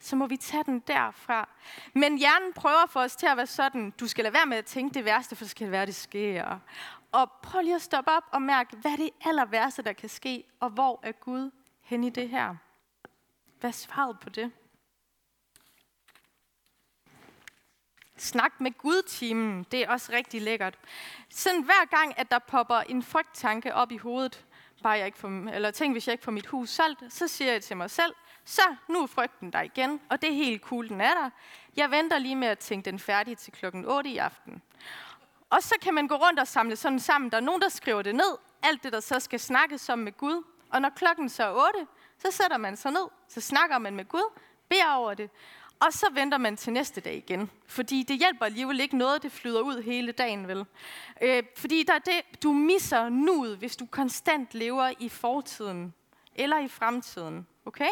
så 0.00 0.16
må 0.16 0.26
vi 0.26 0.37
tage 0.37 0.64
den 0.64 0.80
derfra. 0.80 1.48
Men 1.94 2.18
hjernen 2.18 2.52
prøver 2.52 2.87
for 2.88 3.00
os 3.00 3.16
til 3.16 3.26
at 3.26 3.37
være 3.37 3.46
sådan, 3.46 3.90
du 3.90 4.09
skal 4.09 4.24
lade 4.24 4.35
være 4.35 4.46
med 4.46 4.57
at 4.57 4.64
tænke 4.64 4.94
det 4.94 5.04
værste, 5.04 5.37
for 5.37 5.44
så 5.44 5.50
skal 5.50 5.64
det 5.64 5.72
være, 5.72 5.87
det 5.87 5.94
sker. 5.94 6.59
Og 7.12 7.33
prøv 7.42 7.61
lige 7.61 7.74
at 7.74 7.83
stoppe 7.83 8.11
op 8.11 8.24
og 8.33 8.42
mærke, 8.42 8.76
hvad 8.76 8.92
er 8.92 8.96
det 8.96 9.11
aller 9.24 9.44
værste, 9.44 9.83
der 9.83 9.92
kan 9.92 10.09
ske, 10.09 10.44
og 10.61 10.70
hvor 10.70 11.00
er 11.02 11.12
Gud 11.12 11.50
hen 11.83 12.04
i 12.04 12.11
det 12.11 12.28
her? 12.28 12.54
Hvad 13.61 13.70
er 13.70 13.74
svaret 13.74 14.20
på 14.20 14.30
det? 14.30 14.52
Snak 18.16 18.61
med 18.61 18.78
Gud-timen, 18.78 19.66
det 19.72 19.80
er 19.80 19.90
også 19.90 20.12
rigtig 20.12 20.42
lækkert. 20.42 20.78
Sådan 21.30 21.62
hver 21.62 21.85
gang, 21.85 22.18
at 22.18 22.30
der 22.30 22.38
popper 22.38 22.76
en 22.76 23.02
frygttanke 23.02 23.74
op 23.74 23.92
i 23.92 23.96
hovedet, 23.96 24.46
bare 24.83 24.92
jeg 24.92 25.07
ikke 25.07 25.18
får, 25.18 25.28
eller 25.28 25.70
tænk, 25.70 25.94
hvis 25.94 26.07
jeg 26.09 26.12
ikke 26.12 26.24
får 26.24 26.33
mit 26.33 26.46
hus 26.46 26.70
solgt, 26.70 27.12
så 27.12 27.28
siger 27.28 27.52
jeg 27.52 27.62
til 27.62 27.76
mig 27.76 27.90
selv, 27.90 28.14
så 28.44 28.62
nu 28.88 29.02
er 29.02 29.07
frygten 29.07 29.52
der 29.52 29.62
igen, 29.62 30.00
og 30.09 30.22
det 30.22 30.30
er 30.30 30.35
helt 30.35 30.62
cool, 30.62 30.88
den 30.88 31.00
er 31.00 31.14
der. 31.14 31.30
Jeg 31.76 31.90
venter 31.90 32.18
lige 32.18 32.37
med 32.37 32.48
at 32.48 32.59
tænke 32.59 32.90
den 32.90 32.98
færdig 32.98 33.38
til 33.38 33.52
klokken 33.52 33.85
8 33.85 34.11
i 34.11 34.18
aften. 34.18 34.62
Og 35.50 35.62
så 35.62 35.74
kan 35.83 35.94
man 35.94 36.09
gå 36.09 36.14
rundt 36.14 36.40
og 36.40 36.48
samle 36.48 36.76
sådan 36.76 37.00
sammen. 37.00 37.30
Der 37.30 37.37
er 37.37 37.40
nogen, 37.40 37.62
der 37.62 37.68
skriver 37.68 38.02
det 38.02 38.14
ned. 38.14 38.38
Alt 38.62 38.83
det, 38.83 38.92
der 38.92 39.00
så 39.00 39.20
skal 39.20 39.40
snakkes 39.40 39.88
om 39.88 39.98
med 39.98 40.12
Gud. 40.16 40.44
Og 40.70 40.80
når 40.80 40.90
klokken 40.90 41.28
så 41.28 41.44
er 41.44 41.66
8, 41.78 41.87
så 42.18 42.30
sætter 42.30 42.57
man 42.57 42.76
sig 42.76 42.92
ned. 42.92 43.09
Så 43.28 43.40
snakker 43.40 43.78
man 43.78 43.96
med 43.96 44.04
Gud, 44.04 44.40
beder 44.68 44.94
over 44.94 45.14
det. 45.14 45.30
Og 45.80 45.92
så 45.92 46.07
venter 46.12 46.38
man 46.38 46.57
til 46.57 46.72
næste 46.72 47.00
dag 47.00 47.16
igen. 47.16 47.50
Fordi 47.66 48.02
det 48.02 48.18
hjælper 48.18 48.44
alligevel 48.44 48.80
ikke 48.80 48.96
noget, 48.96 49.22
det 49.22 49.33
flyder 49.33 49.61
ud 49.61 49.83
hele 49.83 50.12
dagen, 50.12 50.48
vel? 50.48 50.66
Øh, 51.22 51.42
fordi 51.57 51.83
der 51.83 51.94
er 51.94 51.98
det, 51.98 52.42
du 52.42 52.52
misser 52.52 53.09
nuet, 53.09 53.57
hvis 53.57 53.76
du 53.76 53.87
konstant 53.87 54.54
lever 54.54 54.92
i 54.98 55.09
fortiden 55.09 55.94
eller 56.35 56.59
i 56.59 56.68
fremtiden. 56.68 57.46
Okay? 57.66 57.90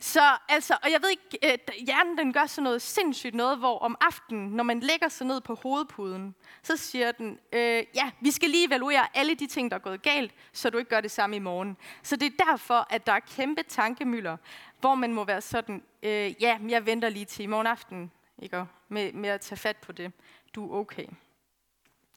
Så 0.00 0.36
altså, 0.48 0.78
og 0.82 0.90
jeg 0.90 1.02
ved 1.02 1.10
ikke, 1.10 1.52
øh, 1.52 1.74
hjernen 1.86 2.18
den 2.18 2.32
gør 2.32 2.46
sådan 2.46 2.64
noget 2.64 2.82
sindssygt 2.82 3.34
noget, 3.34 3.58
hvor 3.58 3.78
om 3.78 3.96
aftenen, 4.00 4.50
når 4.50 4.64
man 4.64 4.80
lægger 4.80 5.08
sig 5.08 5.26
ned 5.26 5.40
på 5.40 5.54
hovedpuden, 5.54 6.34
så 6.62 6.76
siger 6.76 7.12
den, 7.12 7.38
øh, 7.52 7.84
ja, 7.94 8.10
vi 8.20 8.30
skal 8.30 8.50
lige 8.50 8.66
evaluere 8.66 9.16
alle 9.16 9.34
de 9.34 9.46
ting, 9.46 9.70
der 9.70 9.76
er 9.76 9.80
gået 9.80 10.02
galt, 10.02 10.34
så 10.52 10.70
du 10.70 10.78
ikke 10.78 10.90
gør 10.90 11.00
det 11.00 11.10
samme 11.10 11.36
i 11.36 11.38
morgen. 11.38 11.76
Så 12.02 12.16
det 12.16 12.26
er 12.26 12.44
derfor, 12.46 12.86
at 12.90 13.06
der 13.06 13.12
er 13.12 13.20
kæmpe 13.20 13.62
tankemøller, 13.62 14.36
hvor 14.80 14.94
man 14.94 15.14
må 15.14 15.24
være 15.24 15.40
sådan, 15.40 15.82
øh, 16.02 16.42
ja, 16.42 16.58
jeg 16.68 16.86
venter 16.86 17.08
lige 17.08 17.24
til 17.24 17.42
i 17.42 17.46
morgen 17.46 17.66
aften, 17.66 18.10
ikke? 18.42 18.64
Med, 18.88 19.12
med 19.12 19.30
at 19.30 19.40
tage 19.40 19.56
fat 19.56 19.76
på 19.76 19.92
det. 19.92 20.12
Du 20.54 20.72
er 20.72 20.78
okay. 20.78 21.06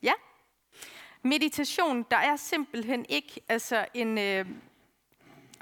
Ja? 0.04 0.14
Meditation, 1.22 2.06
der 2.12 2.18
er 2.18 2.36
simpelthen 2.36 3.06
ikke 3.10 3.42
altså 3.50 3.86
en, 3.94 4.18
øh, 4.18 4.46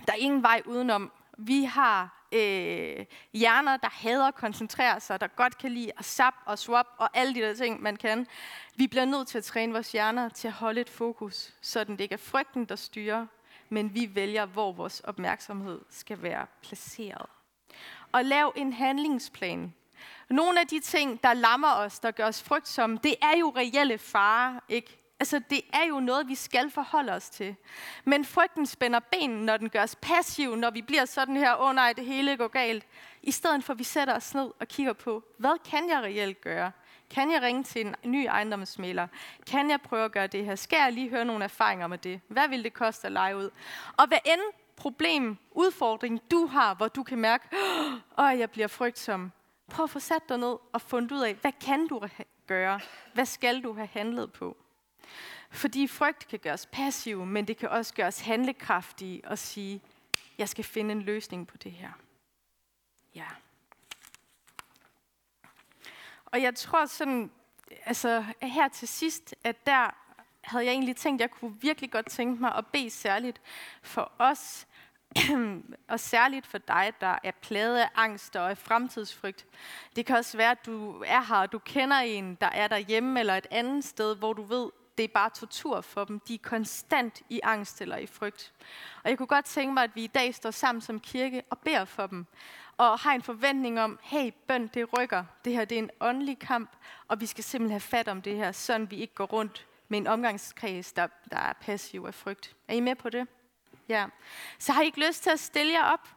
der 0.08 0.14
er 0.14 0.18
ingen 0.18 0.44
vej 0.44 0.62
udenom 0.66 1.12
vi 1.48 1.64
har 1.64 2.28
øh, 2.32 3.06
hjerner, 3.34 3.78
der 3.78 3.90
hader 3.92 4.28
at 4.28 4.36
koncentrere 4.36 5.00
sig, 5.00 5.22
der 5.22 5.28
godt 5.28 5.58
kan 5.58 5.72
lide 5.72 5.92
at 5.98 6.06
sap 6.06 6.34
og 6.46 6.60
swap 6.60 6.88
og 6.98 7.10
alle 7.14 7.36
de 7.36 7.40
der 7.40 7.54
ting, 7.54 7.82
man 7.82 7.96
kan. 7.96 8.28
Vi 8.76 8.88
bliver 8.88 9.06
nødt 9.06 9.28
til 9.28 9.38
at 9.38 9.44
træne 9.44 9.74
vores 9.74 9.92
hjerner 9.92 10.30
til 10.30 10.48
at 10.48 10.54
holde 10.54 10.82
et 10.82 10.90
fokus, 10.90 11.54
så 11.62 11.84
det 11.84 12.02
ikke 12.02 12.14
er 12.14 12.18
frygten, 12.18 12.66
der 12.66 12.76
styrer, 12.76 13.26
men 13.70 13.96
vi 13.96 14.16
vælger, 14.16 14.46
hvor 14.46 14.72
vores 14.72 15.00
opmærksomhed 15.00 15.82
skal 15.90 16.22
være 16.22 16.46
placeret. 16.62 17.26
Og 18.12 18.26
lav 18.26 18.54
en 18.56 18.74
handlingsplan. 18.74 19.74
Nogle 20.30 20.60
af 20.60 20.68
de 20.68 20.80
ting, 20.80 21.24
der 21.24 21.34
lammer 21.34 21.74
os, 21.74 22.00
der 22.00 22.12
gør 22.12 22.28
os 22.28 22.44
frygtsomme, 22.44 23.00
det 23.04 23.16
er 23.22 23.38
jo 23.40 23.54
reelle 23.56 23.98
farer, 23.98 24.60
ikke? 24.70 25.01
Altså, 25.22 25.42
det 25.50 25.62
er 25.74 25.84
jo 25.90 26.00
noget, 26.00 26.28
vi 26.28 26.36
skal 26.36 26.72
forholde 26.72 27.12
os 27.12 27.30
til. 27.30 27.56
Men 28.06 28.26
frygten 28.26 28.66
spænder 28.66 29.00
benen, 29.00 29.46
når 29.46 29.58
den 29.58 29.70
gør 29.70 29.84
os 29.84 29.96
passiv, 29.96 30.56
når 30.56 30.70
vi 30.70 30.82
bliver 30.82 31.06
sådan 31.06 31.38
her, 31.38 31.56
åh 31.56 31.70
oh, 31.70 31.76
nej, 31.76 31.94
det 31.94 32.06
hele 32.06 32.38
går 32.38 32.48
galt. 32.48 32.86
I 33.24 33.32
stedet 33.32 33.64
for, 33.64 33.74
at 33.74 33.80
vi 33.80 33.84
sætter 33.84 34.16
os 34.16 34.34
ned 34.34 34.52
og 34.60 34.68
kigger 34.68 34.94
på, 34.94 35.24
hvad 35.38 35.70
kan 35.70 35.90
jeg 35.90 36.04
reelt 36.04 36.42
gøre? 36.42 36.72
Kan 37.10 37.32
jeg 37.32 37.42
ringe 37.42 37.64
til 37.64 37.86
en 37.86 37.96
ny 38.04 38.26
ejendomsmæler? 38.26 39.08
Kan 39.48 39.70
jeg 39.70 39.82
prøve 39.82 40.06
at 40.06 40.12
gøre 40.12 40.28
det 40.28 40.46
her? 40.46 40.56
Skal 40.56 40.78
jeg 40.78 40.94
lige 40.94 41.10
høre 41.10 41.26
nogle 41.26 41.44
erfaringer 41.44 41.88
med 41.88 41.98
det? 41.98 42.22
Hvad 42.28 42.48
vil 42.48 42.64
det 42.64 42.74
koste 42.74 43.08
at 43.08 43.12
lege 43.12 43.38
ud? 43.38 43.50
Og 43.98 44.08
hvad 44.08 44.20
end 44.26 44.42
problem, 44.76 45.38
udfordring 45.52 46.22
du 46.32 46.46
har, 46.46 46.74
hvor 46.74 46.88
du 46.88 47.04
kan 47.04 47.18
mærke, 47.18 47.48
at 48.18 48.40
jeg 48.40 48.52
bliver 48.52 48.68
frygtsom. 48.68 49.32
Prøv 49.70 49.84
at 49.84 49.90
få 49.90 50.00
sat 50.00 50.30
dig 50.30 50.38
ned 50.38 50.56
og 50.74 50.82
fundet 50.82 51.12
ud 51.12 51.22
af, 51.22 51.34
hvad 51.34 51.54
kan 51.66 51.88
du 51.88 52.02
gøre? 52.48 52.80
Hvad 53.14 53.26
skal 53.26 53.64
du 53.64 53.74
have 53.74 53.90
handlet 53.94 54.34
på? 54.34 54.58
Fordi 55.50 55.88
frygt 55.88 56.28
kan 56.28 56.40
gøre 56.40 56.54
os 56.54 56.66
passive, 56.66 57.26
men 57.26 57.48
det 57.48 57.58
kan 57.58 57.70
også 57.70 57.94
gøre 57.94 58.08
os 58.08 58.20
handlekraftige 58.20 59.22
og 59.28 59.38
sige, 59.38 59.82
jeg 60.38 60.50
skal 60.50 60.64
finde 60.64 60.92
en 60.92 61.02
løsning 61.02 61.48
på 61.48 61.58
det 61.58 61.72
her. 61.72 61.92
Ja. 63.16 63.28
Og 66.26 66.42
jeg 66.42 66.56
tror 66.56 66.86
sådan, 66.86 67.32
altså 67.86 68.26
her 68.42 68.68
til 68.68 68.88
sidst, 68.88 69.36
at 69.44 69.66
der 69.66 69.96
havde 70.42 70.66
jeg 70.66 70.72
egentlig 70.72 70.96
tænkt, 70.96 71.22
at 71.22 71.30
jeg 71.30 71.38
kunne 71.38 71.56
virkelig 71.62 71.92
godt 71.92 72.10
tænke 72.10 72.42
mig 72.42 72.56
at 72.56 72.68
bede 72.68 72.90
særligt 72.90 73.42
for 73.82 74.12
os, 74.20 74.68
og 75.88 76.00
særligt 76.00 76.48
for 76.48 76.58
dig, 76.58 76.94
der 77.02 77.20
er 77.24 77.32
plaget 77.32 77.78
af 77.78 77.90
angst 77.96 78.36
og 78.36 78.50
af 78.50 78.58
fremtidsfrygt. 78.58 79.46
Det 79.96 80.06
kan 80.06 80.16
også 80.16 80.38
være, 80.38 80.52
at 80.52 80.66
du 80.66 81.04
er 81.08 81.22
her, 81.22 81.36
og 81.36 81.52
du 81.52 81.60
kender 81.60 81.98
en, 81.98 82.36
der 82.36 82.48
er 82.48 82.68
derhjemme 82.68 83.20
eller 83.20 83.36
et 83.36 83.48
andet 83.52 83.84
sted, 83.84 84.16
hvor 84.16 84.34
du 84.34 84.44
ved, 84.44 84.70
det 85.02 85.10
er 85.10 85.14
bare 85.14 85.30
tortur 85.30 85.82
for 85.82 86.04
dem. 86.04 86.20
De 86.20 86.34
er 86.34 86.38
konstant 86.38 87.22
i 87.30 87.40
angst 87.44 87.82
eller 87.82 87.98
i 87.98 88.06
frygt. 88.06 88.54
Og 89.04 89.10
jeg 89.10 89.18
kunne 89.18 89.28
godt 89.28 89.46
tænke 89.46 89.74
mig, 89.74 89.84
at 89.84 89.96
vi 89.96 90.04
i 90.04 90.08
dag 90.08 90.36
står 90.36 90.52
sammen 90.52 90.82
som 90.82 91.00
kirke 91.00 91.44
og 91.50 91.58
beder 91.58 91.86
for 91.86 92.08
dem. 92.08 92.26
Og 92.78 93.00
har 93.00 93.14
en 93.14 93.22
forventning 93.22 93.80
om, 93.80 94.00
hey, 94.02 94.32
bøn, 94.48 94.68
det 94.68 94.98
rykker. 94.98 95.24
Det 95.46 95.54
her 95.54 95.66
det 95.66 95.76
er 95.76 95.80
en 95.80 95.90
åndelig 96.00 96.40
kamp, 96.40 96.72
og 97.08 97.22
vi 97.22 97.26
skal 97.26 97.44
simpelthen 97.44 97.72
have 97.72 97.80
fat 97.80 98.08
om 98.08 98.22
det 98.22 98.36
her, 98.36 98.52
sådan 98.52 98.92
vi 98.92 98.96
ikke 98.96 99.14
går 99.14 99.26
rundt 99.26 99.68
med 99.88 99.98
en 99.98 100.08
omgangskreds, 100.08 100.94
der, 100.94 101.08
der 101.32 101.38
er 101.38 101.54
passiv 101.54 102.04
af 102.08 102.14
frygt. 102.14 102.56
Er 102.68 102.74
I 102.74 102.80
med 102.80 102.96
på 102.96 103.10
det? 103.10 103.28
Ja. 103.90 104.06
Så 104.60 104.72
har 104.72 104.82
I 104.82 104.86
ikke 104.86 105.08
lyst 105.08 105.24
til 105.24 105.30
at 105.30 105.40
stille 105.40 105.74
jer 105.74 105.84
op? 105.84 106.08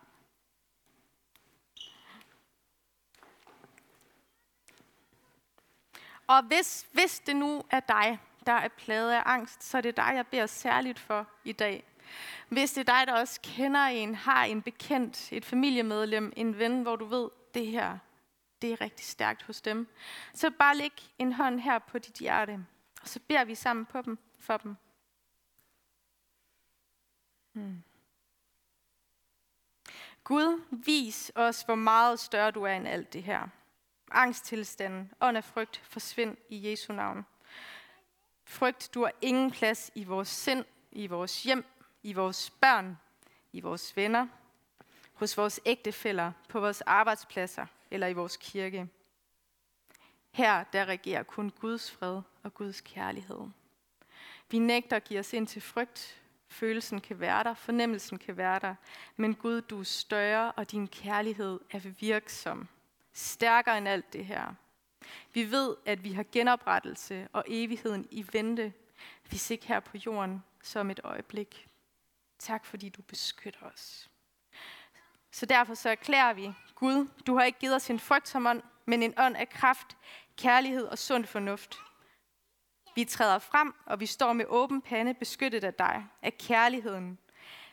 Og 6.27 6.43
hvis, 6.43 6.87
hvis 6.93 7.21
det 7.21 7.37
nu 7.37 7.63
er 7.71 7.81
dig, 7.81 8.19
der 8.47 8.53
er 8.53 8.69
plaget 8.69 9.13
af 9.13 9.23
angst, 9.27 9.65
så 9.65 9.77
er 9.77 9.81
det 9.81 9.97
dig, 9.97 10.13
jeg 10.15 10.27
beder 10.27 10.47
særligt 10.47 10.99
for 10.99 11.27
i 11.45 11.53
dag. 11.53 11.85
Hvis 12.49 12.73
det 12.73 12.89
er 12.89 12.99
dig, 12.99 13.07
der 13.07 13.21
også 13.21 13.41
kender 13.43 13.81
en, 13.81 14.15
har 14.15 14.45
en 14.45 14.63
bekendt, 14.63 15.33
et 15.33 15.45
familiemedlem, 15.45 16.33
en 16.37 16.59
ven, 16.59 16.83
hvor 16.83 16.97
du 16.97 17.05
ved, 17.05 17.31
det 17.55 17.67
her, 17.67 17.99
det 18.63 18.73
er 18.73 18.81
rigtig 18.81 19.07
stærkt 19.07 19.43
hos 19.43 19.61
dem, 19.61 19.89
så 20.35 20.51
bare 20.51 20.77
læg 20.77 21.13
en 21.19 21.33
hånd 21.33 21.61
her 21.61 21.79
på 21.79 21.99
dit 21.99 22.15
hjerte, 22.15 22.67
og 23.03 23.09
så 23.09 23.21
beder 23.29 23.45
vi 23.45 23.55
sammen 23.55 23.87
på 23.87 24.03
dem, 24.03 24.19
for 24.39 24.57
dem. 24.57 24.77
Hmm. 27.53 27.83
Gud, 30.25 30.63
vis 30.71 31.33
os, 31.35 31.63
hvor 31.63 31.75
meget 31.75 32.21
større 32.21 32.51
du 32.51 32.63
er 32.63 32.73
end 32.73 32.89
alt 32.89 33.13
det 33.13 33.23
her. 33.23 33.49
Angsttilstanden, 34.11 35.13
ånd 35.21 35.37
af 35.37 35.45
frygt, 35.45 35.77
forsvind 35.77 36.37
i 36.49 36.71
Jesu 36.71 36.93
navn. 36.93 37.27
Frygt, 38.45 38.91
du 38.95 39.03
har 39.03 39.13
ingen 39.21 39.51
plads 39.51 39.91
i 39.95 40.05
vores 40.05 40.29
sind, 40.29 40.65
i 40.93 41.07
vores 41.07 41.43
hjem, 41.43 41.65
i 42.03 42.13
vores 42.13 42.51
børn, 42.51 42.99
i 43.53 43.61
vores 43.61 43.97
venner, 43.97 44.27
hos 45.13 45.37
vores 45.37 45.61
ægtefæller, 45.65 46.33
på 46.49 46.61
vores 46.61 46.81
arbejdspladser 46.81 47.67
eller 47.91 48.07
i 48.07 48.13
vores 48.13 48.37
kirke. 48.37 48.89
Her 50.31 50.65
der 50.65 50.85
regerer 50.85 51.23
kun 51.23 51.51
Guds 51.61 51.91
fred 51.91 52.23
og 52.43 52.55
Guds 52.55 52.81
kærlighed. 52.81 53.41
Vi 54.51 54.59
nægter 54.59 54.97
at 54.97 55.05
give 55.05 55.21
os 55.21 55.33
ind 55.33 55.47
til 55.47 55.63
frygt. 55.63 56.21
Følelsen 56.49 57.01
kan 57.01 57.21
være 57.21 57.45
der, 57.45 57.55
fornemmelsen 57.55 58.19
kan 58.19 58.37
være 58.37 58.59
der, 58.59 58.75
men 59.17 59.35
Gud, 59.35 59.61
du 59.61 59.81
er 59.81 59.85
større, 59.85 60.53
og 60.53 60.71
din 60.71 60.89
kærlighed 60.89 61.61
er 61.71 61.79
virksom. 61.79 62.69
Stærkere 63.13 63.79
end 63.79 63.89
alt 63.89 64.13
det 64.13 64.27
her. 64.27 64.55
Vi 65.33 65.51
ved, 65.51 65.77
at 65.87 66.05
vi 66.05 66.13
har 66.13 66.25
genoprettelse 66.33 67.29
og 67.33 67.45
evigheden 67.49 68.09
i 68.11 68.27
vente, 68.33 68.73
hvis 69.29 69.51
ikke 69.51 69.67
her 69.67 69.81
på 69.81 69.97
jorden, 70.07 70.43
som 70.63 70.91
et 70.91 71.01
øjeblik. 71.05 71.69
Tak 72.39 72.65
fordi 72.65 72.89
du 72.89 73.03
beskytter 73.03 73.67
os. 73.75 74.11
Så 75.31 75.47
derfor 75.47 75.75
så 75.75 75.89
erklærer 75.89 76.33
vi, 76.33 76.53
Gud, 76.75 77.09
du 77.27 77.37
har 77.37 77.45
ikke 77.45 77.59
givet 77.59 77.75
os 77.75 77.91
en 77.91 78.01
frygtsom 78.01 78.47
ånd, 78.47 78.63
men 78.85 79.03
en 79.03 79.15
ånd 79.19 79.37
af 79.37 79.49
kraft, 79.49 79.97
kærlighed 80.37 80.85
og 80.85 80.99
sund 80.99 81.25
fornuft. 81.25 81.79
Vi 82.95 83.05
træder 83.05 83.39
frem, 83.39 83.75
og 83.87 84.01
vi 84.01 84.07
står 84.07 84.33
med 84.33 84.45
åben 84.49 84.83
pande 84.83 85.15
beskyttet 85.15 85.65
af 85.65 85.75
dig, 85.75 86.07
af 86.23 86.39
kærligheden. 86.39 87.19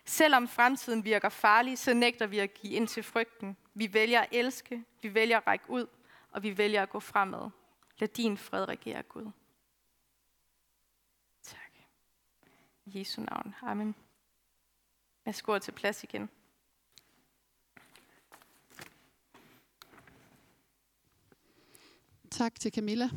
Selvom 0.06 0.48
fremtiden 0.48 1.06
virker 1.06 1.30
farlig, 1.30 1.78
så 1.78 1.94
nægter 1.94 2.28
vi 2.28 2.39
at 2.39 2.54
give 2.54 2.74
ind 2.74 2.88
til 2.88 3.04
frygten. 3.04 3.58
Vi 3.74 3.94
vælger 3.94 4.22
at 4.22 4.30
elske, 4.32 4.84
vi 5.02 5.13
vælger 5.13 5.38
at 5.38 5.48
række 5.48 5.70
ud, 5.70 5.88
og 6.32 6.44
vi 6.44 6.58
vælger 6.58 6.84
at 6.84 6.89
gå 6.89 7.00
fremad. 7.00 7.50
Lad 8.00 8.08
din 8.08 8.38
fred 8.38 8.67
regere, 8.67 9.04
Gud. 9.04 9.32
Tak. 11.44 11.72
I 12.86 13.00
Jesu 13.00 13.22
navn. 13.22 13.56
Amen. 13.62 13.96
Jeg 15.26 15.36
skår 15.36 15.60
til 15.60 15.72
plads 15.72 16.04
igen. 16.04 16.30
Tak 22.32 22.60
til 22.60 22.74
Camilla. 22.74 23.10